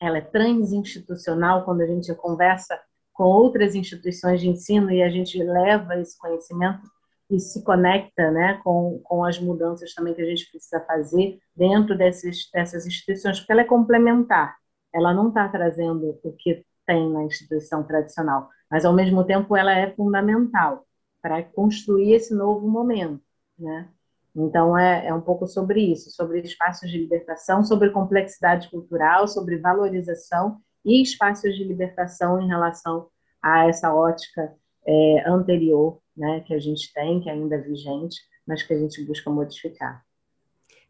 [0.00, 2.78] Ela é transinstitucional quando a gente conversa
[3.12, 6.82] com outras instituições de ensino e a gente leva esse conhecimento
[7.30, 11.96] e se conecta né, com, com as mudanças também que a gente precisa fazer dentro
[11.96, 14.56] desses, dessas instituições, porque ela é complementar
[14.94, 19.72] ela não está trazendo o que tem na instituição tradicional, mas ao mesmo tempo ela
[19.76, 20.86] é fundamental
[21.20, 23.22] para construir esse novo momento,
[23.58, 23.88] né?
[24.36, 29.58] Então é, é um pouco sobre isso, sobre espaços de libertação, sobre complexidade cultural, sobre
[29.58, 33.08] valorização e espaços de libertação em relação
[33.42, 34.54] a essa ótica
[34.86, 38.16] é, anterior, né, que a gente tem, que ainda é vigente,
[38.46, 40.03] mas que a gente busca modificar.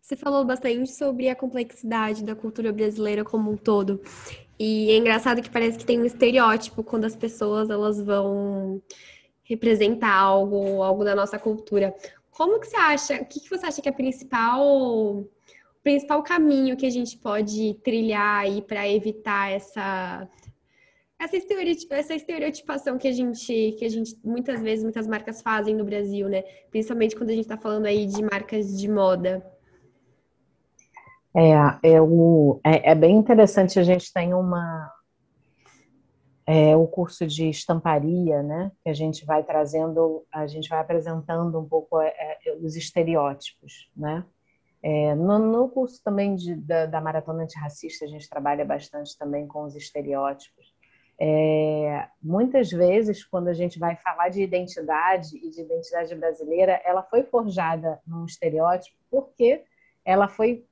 [0.05, 4.03] Você falou bastante sobre a complexidade da cultura brasileira como um todo.
[4.59, 8.83] E é engraçado que parece que tem um estereótipo quando as pessoas elas vão
[9.45, 11.95] representar algo, algo da nossa cultura.
[12.31, 13.15] Como que você acha?
[13.23, 15.27] O que, que você acha que é a principal, o
[15.83, 20.29] principal caminho que a gente pode trilhar aí para evitar essa
[21.19, 21.37] essa,
[21.89, 26.29] essa estereotipação que a gente que a gente muitas vezes muitas marcas fazem no Brasil,
[26.29, 26.43] né?
[26.71, 29.54] Principalmente quando a gente está falando aí de marcas de moda.
[31.37, 34.89] É, é, o, é, é, bem interessante, a gente tem uma
[36.47, 41.59] é, o curso de estamparia, né, que a gente vai trazendo, a gente vai apresentando
[41.59, 42.15] um pouco é,
[42.47, 44.25] é os estereótipos, né,
[44.81, 49.49] é, no, no, curso também de, da, da, Maratona Antirracista, a gente trabalha bastante também
[49.49, 50.75] com os estereótipos.
[51.19, 57.03] É, muitas vezes, quando a gente vai falar de identidade e de identidade brasileira, ela
[57.03, 59.65] foi forjada num estereótipo porque
[60.05, 60.67] ela foi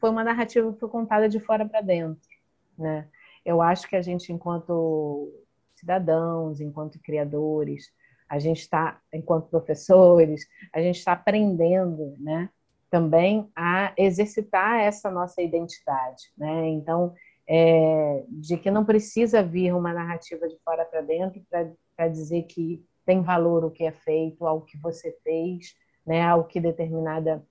[0.00, 2.28] foi uma narrativa que foi contada de fora para dentro,
[2.76, 3.06] né?
[3.44, 5.32] Eu acho que a gente, enquanto
[5.74, 7.92] cidadãos, enquanto criadores,
[8.28, 12.48] a gente está, enquanto professores, a gente está aprendendo, né?
[12.90, 16.68] Também a exercitar essa nossa identidade, né?
[16.68, 17.14] Então,
[17.46, 21.42] é, de que não precisa vir uma narrativa de fora para dentro
[21.96, 25.74] para dizer que tem valor o que é feito, ao que você fez,
[26.06, 26.22] né?
[26.22, 27.44] Ao que determinada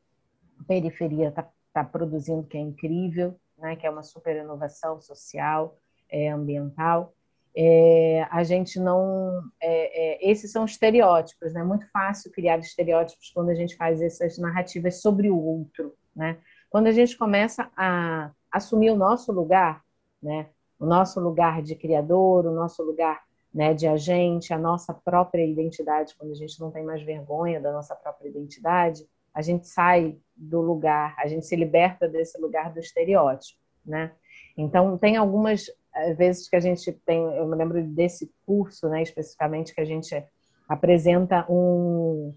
[0.68, 5.78] periferia está está produzindo, que é incrível, né, que é uma super inovação social,
[6.10, 7.14] é, ambiental.
[7.56, 9.44] É, a gente não.
[9.60, 11.62] É, é, esses são estereótipos, né?
[11.62, 15.96] é muito fácil criar estereótipos quando a gente faz essas narrativas sobre o outro.
[16.16, 16.38] Né?
[16.70, 19.84] Quando a gente começa a assumir o nosso lugar,
[20.22, 20.48] né?
[20.80, 23.22] o nosso lugar de criador, o nosso lugar
[23.54, 27.72] né, de agente, a nossa própria identidade, quando a gente não tem mais vergonha da
[27.72, 32.80] nossa própria identidade, a gente sai do lugar, a gente se liberta desse lugar do
[32.80, 34.12] estereótipo, né?
[34.58, 39.02] Então tem algumas às vezes que a gente tem, eu me lembro desse curso, né,
[39.02, 40.24] especificamente, que a gente
[40.68, 42.34] apresenta um,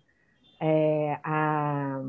[0.60, 2.00] é, a,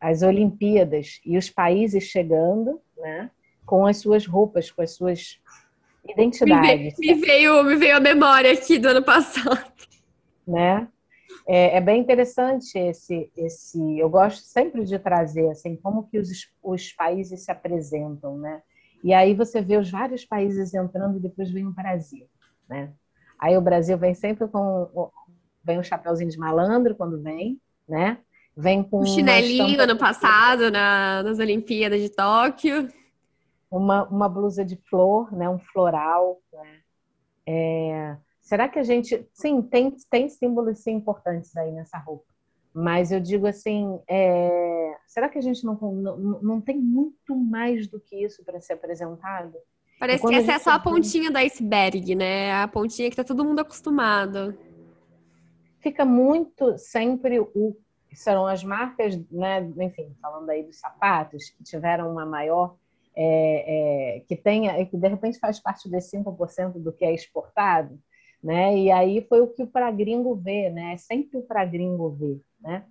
[0.00, 3.30] as Olimpíadas e os países chegando, né,
[3.64, 5.40] com as suas roupas, com as suas
[6.06, 6.98] identidades.
[6.98, 9.72] Me veio, me veio, me veio a memória aqui do ano passado.
[10.46, 10.86] Né?
[11.46, 13.98] É, é, bem interessante esse, esse.
[13.98, 16.28] Eu gosto sempre de trazer assim como que os,
[16.62, 18.62] os países se apresentam, né?
[19.02, 22.26] E aí você vê os vários países entrando e depois vem o Brasil,
[22.66, 22.90] né?
[23.38, 25.10] Aí o Brasil vem sempre com
[25.62, 28.18] vem o um chapéuzinho de malandro quando vem, né?
[28.56, 32.88] Vem com o chinelinho ano passado na, nas Olimpíadas de Tóquio,
[33.70, 35.48] uma, uma blusa de flor, né?
[35.48, 36.78] Um floral, né?
[37.46, 42.26] É, será que a gente, sim, tem tem símbolos sim, importantes aí nessa roupa?
[42.72, 44.96] Mas eu digo assim, é...
[45.06, 48.74] será que a gente não, não, não tem muito mais do que isso para ser
[48.74, 49.54] apresentado?
[49.98, 52.52] Parece que essa é só a pontinha do iceberg, né?
[52.52, 54.56] A pontinha que tá todo mundo acostumado.
[55.80, 57.76] Fica muito sempre o
[58.12, 59.60] serão as marcas, né?
[59.78, 62.76] Enfim, falando aí dos sapatos que tiveram uma maior
[63.16, 67.98] é, é, que tenha, que de repente faz parte desse 5% do que é exportado,
[68.44, 68.78] né?
[68.78, 70.92] E aí foi o que para gringo vê, né?
[70.92, 72.84] É sempre o para gringo ver né?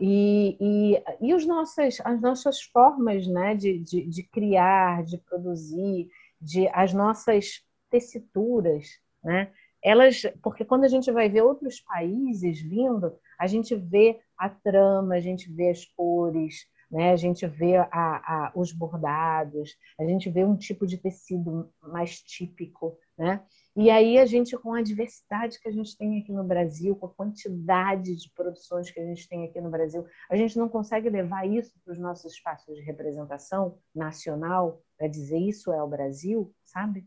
[0.00, 6.08] E, e, e os nossas, as nossas formas né, de, de, de criar, de produzir,
[6.40, 8.86] de, as nossas tessituras,
[9.22, 9.50] né?
[9.82, 15.14] Elas, porque quando a gente vai ver outros países vindo, a gente vê a trama,
[15.14, 17.12] a gente vê as cores, né?
[17.12, 22.20] A gente vê a, a, os bordados, a gente vê um tipo de tecido mais
[22.22, 23.44] típico, né?
[23.76, 27.06] E aí a gente, com a diversidade que a gente tem aqui no Brasil, com
[27.06, 31.10] a quantidade de produções que a gente tem aqui no Brasil, a gente não consegue
[31.10, 36.54] levar isso para os nossos espaços de representação nacional, para dizer isso é o Brasil,
[36.62, 37.04] sabe?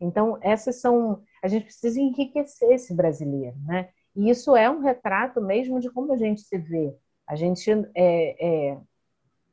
[0.00, 1.22] Então, essas são.
[1.42, 3.90] A gente precisa enriquecer esse brasileiro, né?
[4.14, 6.96] E isso é um retrato mesmo de como a gente se vê.
[7.26, 8.78] A gente é, é,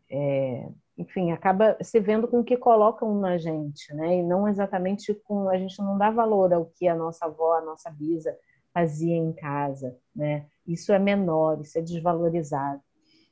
[0.09, 4.17] é enfim, acaba se vendo com o que colocam na gente, né?
[4.17, 7.61] E não exatamente com a gente não dá valor ao que a nossa avó, a
[7.61, 8.37] nossa bisa
[8.73, 10.45] fazia em casa, né?
[10.67, 12.81] Isso é menor, isso é desvalorizado.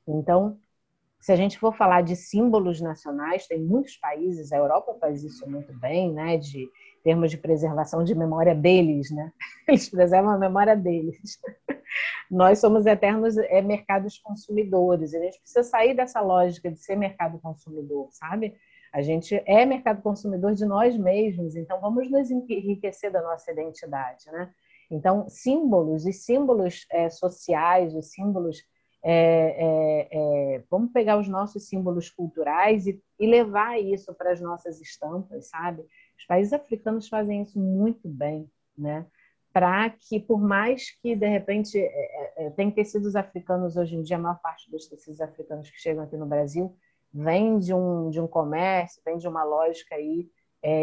[0.08, 0.58] Então,
[1.20, 5.50] se a gente for falar de símbolos nacionais, tem muitos países, a Europa faz isso
[5.50, 6.38] muito bem, né?
[6.38, 6.68] De
[7.04, 9.32] termos de preservação de memória deles, né?
[9.68, 11.40] Eles preservam a memória deles.
[12.30, 15.14] Nós somos eternos é, mercados consumidores.
[15.14, 18.56] A gente precisa sair dessa lógica de ser mercado consumidor, sabe?
[18.94, 24.26] A gente é mercado consumidor de nós mesmos, então vamos nos enriquecer da nossa identidade,
[24.32, 24.52] né?
[24.90, 28.62] Então, símbolos e símbolos é, sociais, os símbolos
[29.04, 34.42] é, é, é, vamos pegar os nossos símbolos culturais e, e levar isso para as
[34.42, 35.84] nossas estampas, sabe?
[36.22, 38.48] Os países africanos fazem isso muito bem,
[38.78, 39.08] né?
[39.52, 44.04] Para que, por mais que de repente é, é, é, tem tecidos africanos hoje em
[44.04, 46.78] dia, a maior parte dos tecidos africanos que chegam aqui no Brasil
[47.12, 50.30] vem de um, de um comércio, vem de uma lógica aí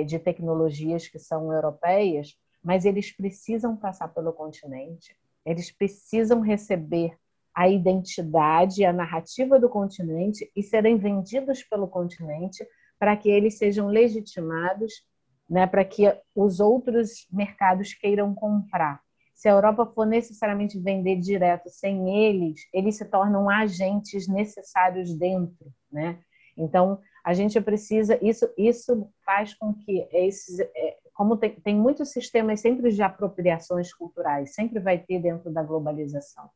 [0.07, 5.17] de tecnologias que são europeias, mas eles precisam passar pelo continente,
[5.47, 7.17] eles precisam receber
[7.55, 12.67] a identidade, a narrativa do continente e serem vendidos pelo continente
[12.99, 15.05] para que eles sejam legitimados,
[15.49, 19.01] né, para que os outros mercados queiram comprar.
[19.35, 25.73] Se a Europa for necessariamente vender direto sem eles, eles se tornam agentes necessários dentro,
[25.91, 26.19] né?
[26.57, 32.11] Então, a gente precisa isso isso faz com que esses é, como tem, tem muitos
[32.11, 36.49] sistemas sempre de apropriações culturais, sempre vai ter dentro da globalização.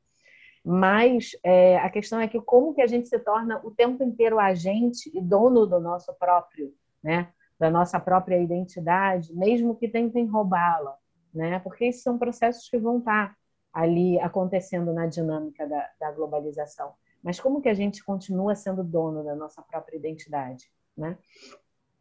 [0.65, 4.39] Mas é, a questão é que como que a gente se torna o tempo inteiro
[4.39, 6.73] agente e dono do nosso próprio,
[7.03, 7.29] né?
[7.63, 10.97] Da nossa própria identidade, mesmo que tentem roubá-la,
[11.33, 11.61] né?
[11.61, 13.37] Porque esses são processos que vão estar
[13.73, 16.93] ali acontecendo na dinâmica da, da globalização.
[17.23, 21.17] Mas como que a gente continua sendo dono da nossa própria identidade, né?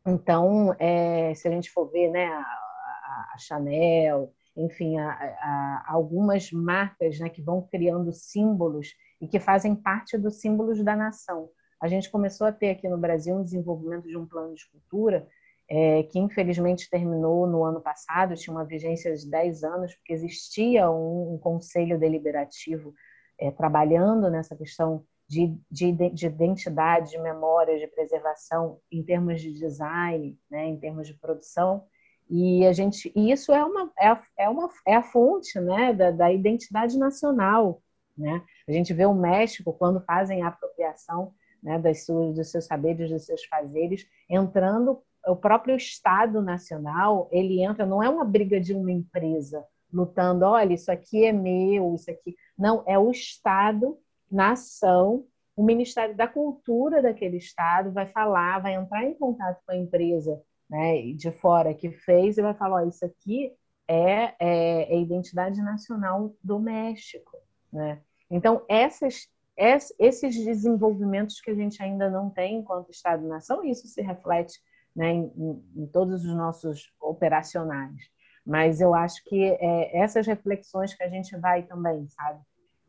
[0.03, 5.84] Então, é, se a gente for ver, né, a, a, a Chanel, enfim, a, a,
[5.93, 11.49] algumas marcas né, que vão criando símbolos e que fazem parte dos símbolos da nação.
[11.80, 15.28] A gente começou a ter aqui no Brasil um desenvolvimento de um plano de cultura
[15.74, 20.91] é, que infelizmente terminou no ano passado, tinha uma vigência de 10 anos, porque existia
[20.91, 22.93] um, um conselho deliberativo
[23.39, 29.53] é, trabalhando nessa questão de, de, de, identidade, de memória, de preservação em termos de
[29.53, 31.86] design, né, em termos de produção,
[32.30, 35.93] e a gente, e isso é uma, é, a, é uma é a fonte né,
[35.93, 37.82] da, da identidade nacional.
[38.17, 38.43] Né?
[38.67, 43.09] A gente vê o México, quando fazem a apropriação né, das suas, dos seus saberes,
[43.09, 48.74] dos seus fazeres, entrando o próprio Estado Nacional, ele entra, não é uma briga de
[48.74, 52.36] uma empresa lutando, olha, isso aqui é meu, isso aqui.
[52.57, 53.97] Não, é o Estado,
[54.32, 59.78] nação, o Ministério da Cultura daquele Estado vai falar, vai entrar em contato com a
[59.78, 63.53] empresa né, de fora que fez e vai falar, isso aqui
[63.88, 67.38] é, é, é identidade nacional do México.
[67.72, 68.01] Né?
[68.30, 74.59] Então, essas, esses desenvolvimentos que a gente ainda não tem enquanto Estado-nação, isso se reflete
[74.96, 78.10] né, em, em, todos os nossos operacionais.
[78.46, 82.39] Mas eu acho que é, essas reflexões que a gente vai também, sabe?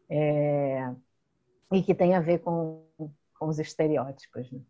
[0.09, 0.91] É,
[1.73, 2.85] e que tem a ver com,
[3.39, 4.51] com os estereótipos.
[4.51, 4.61] Né?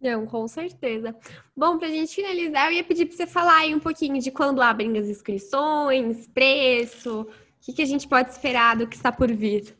[0.00, 1.16] Não, com certeza.
[1.56, 4.30] Bom, para a gente finalizar, eu ia pedir para você falar aí um pouquinho de
[4.30, 7.26] quando abrem as inscrições, preço, o
[7.60, 9.76] que, que a gente pode esperar do que está por vir.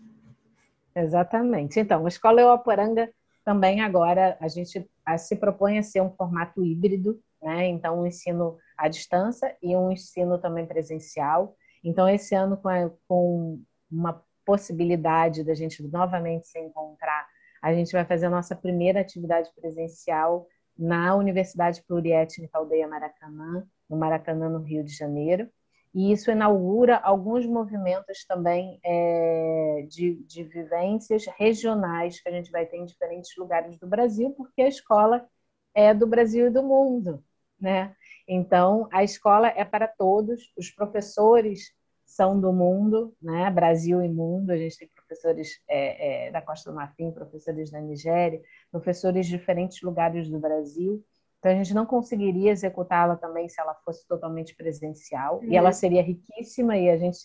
[0.96, 1.78] Exatamente.
[1.78, 3.12] Então, a Escola Euaporanga
[3.44, 4.88] também agora a gente
[5.18, 7.66] se propõe a ser um formato híbrido, né?
[7.66, 11.56] Então, um ensino à distância e um ensino também presencial.
[11.82, 17.26] Então, esse ano, com, a, com uma possibilidade da gente novamente se encontrar
[17.64, 20.46] a gente vai fazer a nossa primeira atividade presencial
[20.76, 25.48] na Universidade Pluriétnica Aldeia Maracanã, no Maracanã, no Rio de Janeiro.
[25.94, 32.66] E isso inaugura alguns movimentos também é, de, de vivências regionais que a gente vai
[32.66, 35.24] ter em diferentes lugares do Brasil, porque a escola
[35.72, 37.22] é do Brasil e do mundo,
[37.60, 37.94] né?
[38.26, 41.72] Então, a escola é para todos, os professores
[42.04, 43.50] são do mundo, né?
[43.50, 44.50] Brasil e mundo.
[44.50, 48.40] A gente tem professores é, é, da Costa do Marfim, professores da Nigéria,
[48.70, 51.04] professores de diferentes lugares do Brasil.
[51.44, 55.40] Então a gente não conseguiria executá-la também se ela fosse totalmente presencial.
[55.40, 55.52] Uhum.
[55.52, 57.18] E ela seria riquíssima e a gente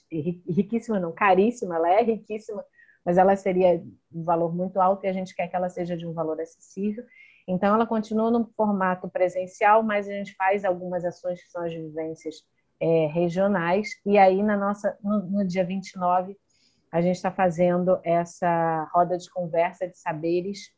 [0.46, 1.78] riquíssima não, caríssima.
[1.78, 2.62] Ela é riquíssima,
[3.06, 3.82] mas ela seria
[4.14, 7.06] um valor muito alto e a gente quer que ela seja de um valor acessível.
[7.48, 11.74] Então ela continua no formato presencial, mas a gente faz algumas ações que são as
[11.74, 12.44] vivências
[12.78, 13.88] é, regionais.
[14.06, 16.36] E aí, na nossa, no, no dia 29,
[16.92, 20.74] a gente está fazendo essa roda de conversa de saberes,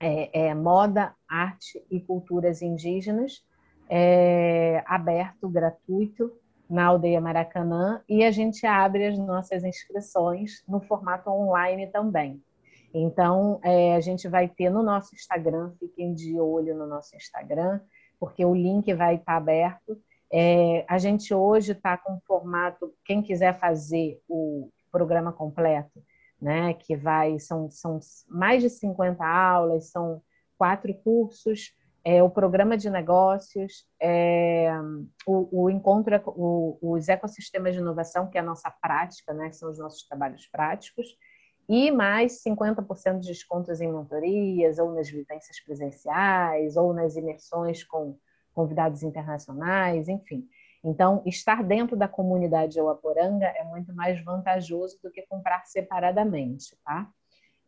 [0.00, 3.42] é, é, moda, arte e culturas indígenas,
[3.88, 6.32] é, aberto, gratuito,
[6.68, 12.42] na aldeia Maracanã, e a gente abre as nossas inscrições no formato online também.
[12.92, 17.80] Então, é, a gente vai ter no nosso Instagram, fiquem de olho no nosso Instagram,
[18.20, 19.98] porque o link vai estar aberto
[20.30, 26.02] é, a gente hoje está com formato, quem quiser fazer o programa completo,
[26.40, 30.22] né, que vai, são, são mais de 50 aulas, são
[30.56, 31.74] quatro cursos,
[32.04, 34.70] é, o programa de negócios, é,
[35.26, 39.56] o, o, encontro, o, os ecossistemas de inovação, que é a nossa prática, né, que
[39.56, 41.06] são os nossos trabalhos práticos,
[41.68, 48.16] e mais 50% de descontos em mentorias, ou nas vivências presenciais, ou nas imersões com
[48.54, 50.48] convidados internacionais, enfim.
[50.84, 57.08] Então, estar dentro da comunidade Euaporanga é muito mais vantajoso do que comprar separadamente, tá?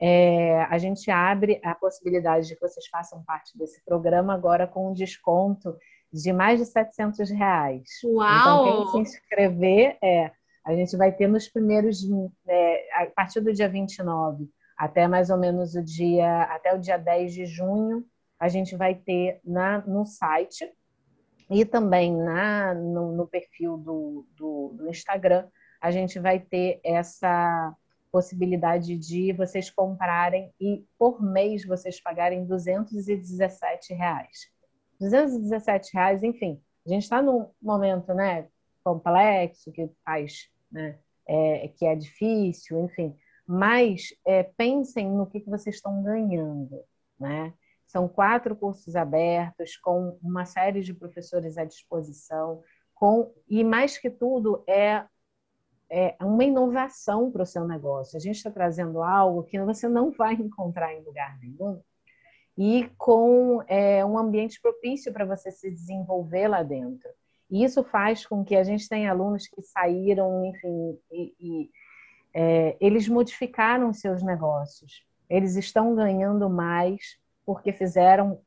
[0.00, 4.90] É, a gente abre a possibilidade de que vocês façam parte desse programa agora com
[4.90, 5.76] um desconto
[6.12, 7.82] de mais de 700 reais.
[8.04, 8.66] Uau!
[8.66, 10.30] Então, quem se inscrever, é,
[10.64, 12.00] a gente vai ter nos primeiros,
[12.48, 14.48] é, a partir do dia 29
[14.80, 18.02] até mais ou menos o dia, até o dia 10 de junho,
[18.38, 20.66] a gente vai ter na, no site
[21.50, 25.48] e também na, no, no perfil do, do, do, Instagram,
[25.80, 27.74] a gente vai ter essa
[28.12, 34.50] possibilidade de vocês comprarem e por mês vocês pagarem 217 reais.
[35.00, 38.46] 217 reais, enfim, a gente está num momento né,
[38.84, 43.16] complexo, que faz, né, é, que é difícil, enfim,
[43.46, 46.82] mas é, pensem no que, que vocês estão ganhando,
[47.18, 47.52] né?
[47.90, 52.62] São quatro cursos abertos, com uma série de professores à disposição,
[52.94, 55.04] com e mais que tudo é,
[55.90, 58.16] é uma inovação para o seu negócio.
[58.16, 61.82] A gente está trazendo algo que você não vai encontrar em lugar nenhum
[62.56, 67.10] e com é, um ambiente propício para você se desenvolver lá dentro.
[67.50, 71.70] E isso faz com que a gente tenha alunos que saíram, enfim, e, e
[72.32, 75.04] é, eles modificaram seus negócios.
[75.28, 78.40] Eles estão ganhando mais porque fizeram,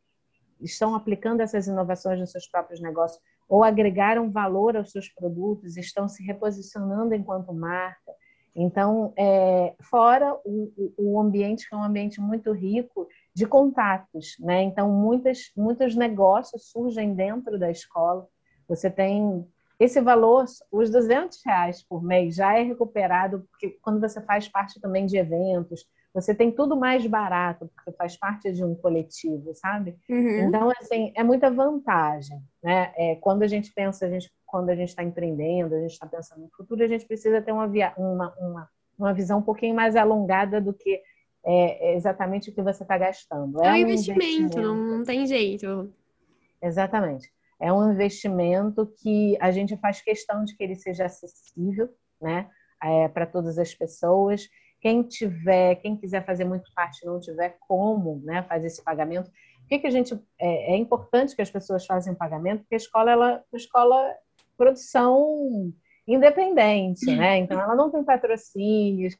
[0.59, 6.07] estão aplicando essas inovações nos seus próprios negócios ou agregaram valor aos seus produtos, estão
[6.07, 8.11] se reposicionando enquanto marca.
[8.55, 14.61] Então, é, fora o, o ambiente, que é um ambiente muito rico de contatos, né?
[14.61, 18.27] Então, muitas, muitos negócios surgem dentro da escola.
[18.67, 19.45] Você tem
[19.79, 24.79] esse valor, os 200 reais por mês, já é recuperado, porque quando você faz parte
[24.79, 29.97] também de eventos, você tem tudo mais barato, porque faz parte de um coletivo, sabe?
[30.07, 30.47] Uhum.
[30.47, 32.93] Então, assim, é muita vantagem, né?
[32.95, 36.05] É, quando a gente pensa, a gente, quando a gente está empreendendo, a gente está
[36.05, 39.75] pensando no futuro, a gente precisa ter uma, via, uma, uma, uma visão um pouquinho
[39.75, 41.01] mais alongada do que
[41.43, 43.63] é, exatamente o que você está gastando.
[43.63, 44.61] É, é um investimento, investimento.
[44.61, 45.91] Não, não tem jeito.
[46.61, 47.29] Exatamente.
[47.59, 51.89] É um investimento que a gente faz questão de que ele seja acessível,
[52.21, 52.49] né?
[52.81, 54.47] É, para todas as pessoas
[54.83, 59.31] quem tiver, quem quiser fazer muito parte, não tiver como né, fazer esse pagamento,
[59.63, 62.77] o que, que a gente é, é importante que as pessoas façam pagamento, porque a
[62.77, 64.13] escola ela a escola
[64.57, 65.73] produção
[66.05, 67.37] independente, né?
[67.37, 69.17] Então ela não tem patrocínios.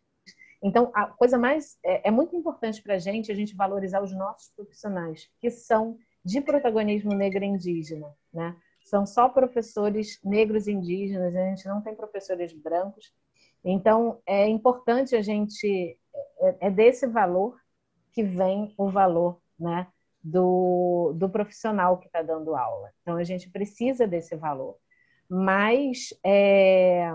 [0.62, 4.14] Então a coisa mais é, é muito importante para a gente a gente valorizar os
[4.14, 8.54] nossos profissionais que são de protagonismo negro e indígena, né?
[8.84, 13.14] São só professores negros e indígenas, a gente não tem professores brancos
[13.64, 15.98] então, é importante a gente,
[16.40, 17.58] é, é desse valor
[18.12, 19.88] que vem o valor né,
[20.24, 22.92] do, do profissional que está dando aula.
[23.02, 24.78] Então, a gente precisa desse valor.
[25.30, 27.08] Mas é,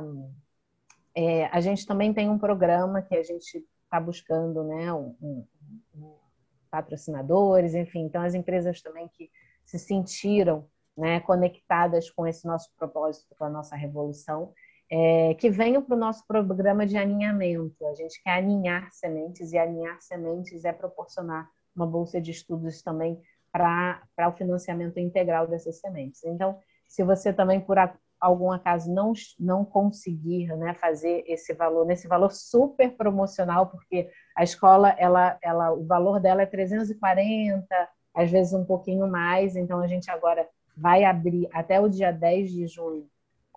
[1.14, 6.14] é, a gente também tem um programa que a gente está buscando né, um, um,
[6.70, 9.30] patrocinadores, enfim, então as empresas também que
[9.64, 10.66] se sentiram
[10.96, 14.52] né, conectadas com esse nosso propósito, com a nossa revolução,
[14.90, 17.86] é, que venham para o nosso programa de aninhamento.
[17.86, 23.20] A gente quer aninhar sementes, e aninhar sementes é proporcionar uma bolsa de estudos também
[23.52, 26.24] para o financiamento integral dessas sementes.
[26.24, 27.76] Então, se você também, por
[28.20, 34.42] algum acaso, não, não conseguir né, fazer esse valor, nesse valor super promocional, porque a
[34.42, 37.66] escola, ela, ela, o valor dela é 340,
[38.14, 42.50] às vezes um pouquinho mais, então a gente agora vai abrir até o dia 10
[42.50, 43.08] de junho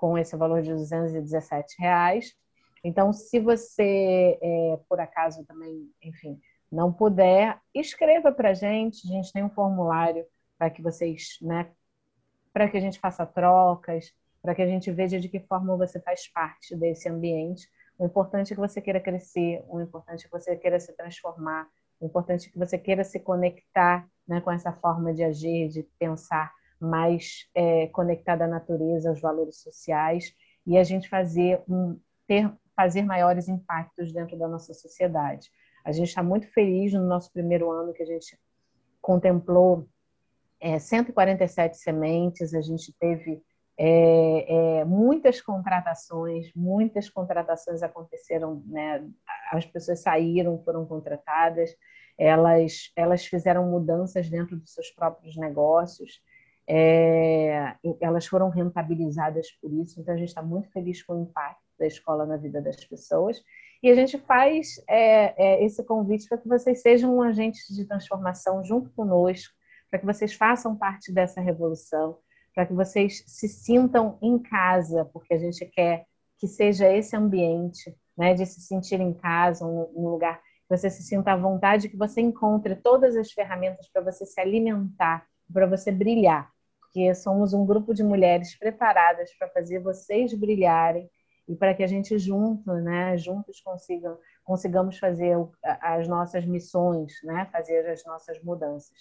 [0.02, 2.36] com esse valor de 217 reais.
[2.84, 6.42] Então, se você, é, por acaso, também, enfim,
[6.72, 9.08] não puder, escreva para a gente.
[9.08, 10.26] A gente tem um formulário
[10.58, 11.70] para que vocês, né,
[12.52, 14.12] para que a gente faça trocas,
[14.42, 17.70] para que a gente veja de que forma você faz parte desse ambiente.
[18.00, 21.68] O importante é que você queira crescer, o importante é que você queira se transformar,
[22.00, 25.84] o importante é que você queira se conectar né, com essa forma de agir, de
[26.00, 30.34] pensar mais é, conectada à natureza, aos valores sociais
[30.66, 35.50] e a gente fazer um, ter fazer maiores impactos dentro da nossa sociedade.
[35.84, 38.38] A gente está muito feliz no nosso primeiro ano que a gente
[39.02, 39.88] contemplou
[40.60, 43.44] é, 147 sementes, a gente teve
[43.78, 49.04] é, é, muitas contratações, muitas contratações aconteceram, né?
[49.52, 51.76] as pessoas saíram, foram contratadas,
[52.18, 56.22] elas, elas fizeram mudanças dentro dos seus próprios negócios,
[56.68, 61.62] é, elas foram rentabilizadas por isso, então a gente está muito feliz com o impacto
[61.78, 63.42] da escola na vida das pessoas.
[63.84, 67.86] E a gente faz é, é, esse convite para que vocês sejam um agente de
[67.86, 69.54] transformação junto conosco,
[69.90, 72.18] para que vocês façam parte dessa revolução,
[72.54, 76.06] para que vocês se sintam em casa, porque a gente quer
[76.38, 80.90] que seja esse ambiente né, de se sentir em casa, um, um lugar que você
[80.90, 85.68] se sinta à vontade, que você encontre todas as ferramentas para você se alimentar para
[85.68, 91.10] você brilhar, porque somos um grupo de mulheres preparadas para fazer vocês brilharem
[91.48, 97.48] e para que a gente junto, né, juntos consigam, consigamos fazer as nossas missões, né,
[97.52, 98.98] fazer as nossas mudanças.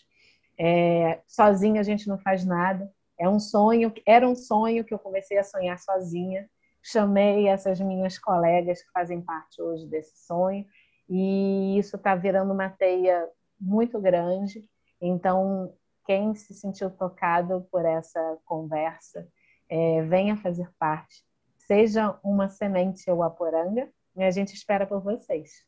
[0.59, 2.91] É, sozinha a gente não faz nada.
[3.19, 6.49] É um sonho, era um sonho que eu comecei a sonhar sozinha.
[6.83, 10.65] Chamei essas minhas colegas que fazem parte hoje desse sonho
[11.09, 13.29] e isso está virando uma teia
[13.61, 14.65] muito grande.
[15.01, 15.75] Então,
[16.05, 19.27] quem se sentiu tocado por essa conversa,
[19.69, 21.25] é, venha fazer parte.
[21.59, 25.65] Seja uma semente ou a poranga, e a gente espera por vocês.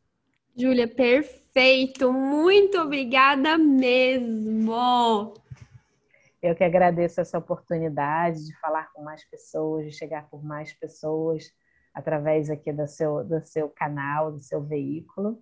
[0.57, 2.13] Júlia, perfeito!
[2.13, 5.35] Muito obrigada mesmo!
[6.43, 11.53] Eu que agradeço essa oportunidade de falar com mais pessoas, de chegar por mais pessoas
[11.95, 15.41] através aqui do seu, do seu canal, do seu veículo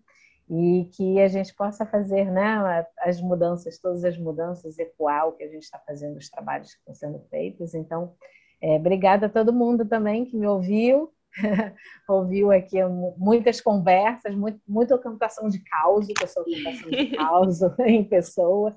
[0.51, 5.45] e que a gente possa fazer né, as mudanças, todas as mudanças, ecoar o que
[5.45, 7.73] a gente está fazendo, os trabalhos que estão sendo feitos.
[7.73, 8.15] Então,
[8.61, 11.13] é, obrigada a todo mundo também que me ouviu,
[12.09, 12.79] ouviu aqui
[13.17, 18.77] muitas conversas, muito, muita cantação de caos, que eu sou cantação de caos em pessoa.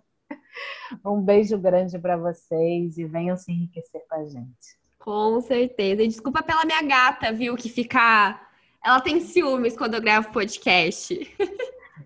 [1.03, 4.77] Um beijo grande para vocês e venham se enriquecer com a gente.
[4.99, 6.03] Com certeza.
[6.03, 8.39] E desculpa pela minha gata, viu, que fica
[8.84, 11.35] ela tem ciúmes quando eu gravo podcast.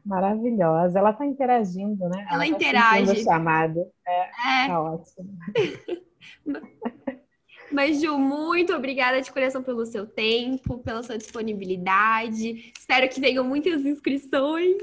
[0.06, 1.00] Maravilhosa.
[1.00, 2.26] Ela está interagindo, né?
[2.30, 3.24] Ela, Ela tá interage.
[3.24, 3.80] chamado.
[4.08, 4.22] É,
[4.64, 4.68] é.
[4.68, 5.38] Tá ótimo.
[7.70, 12.72] Mas, Ju, muito obrigada de coração pelo seu tempo, pela sua disponibilidade.
[12.78, 14.78] Espero que venham muitas inscrições.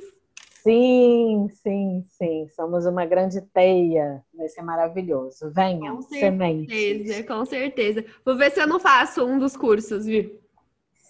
[0.63, 2.47] Sim, sim, sim.
[2.55, 4.23] Somos uma grande teia.
[4.35, 5.51] Vai ser maravilhoso.
[5.51, 8.05] Venham, com certeza, Com certeza.
[8.25, 10.44] Vou ver se eu não faço um dos cursos, viu?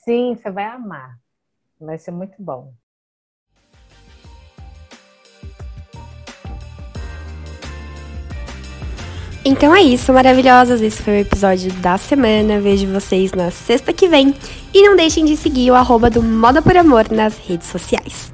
[0.05, 1.19] Sim, você vai amar.
[1.81, 2.75] Vai ser muito bom.
[9.43, 10.83] Então é isso, maravilhosas.
[10.83, 12.61] Esse foi o episódio da semana.
[12.61, 14.35] Vejo vocês na sexta que vem.
[14.75, 18.34] E não deixem de seguir o arroba do Moda por Amor nas redes sociais.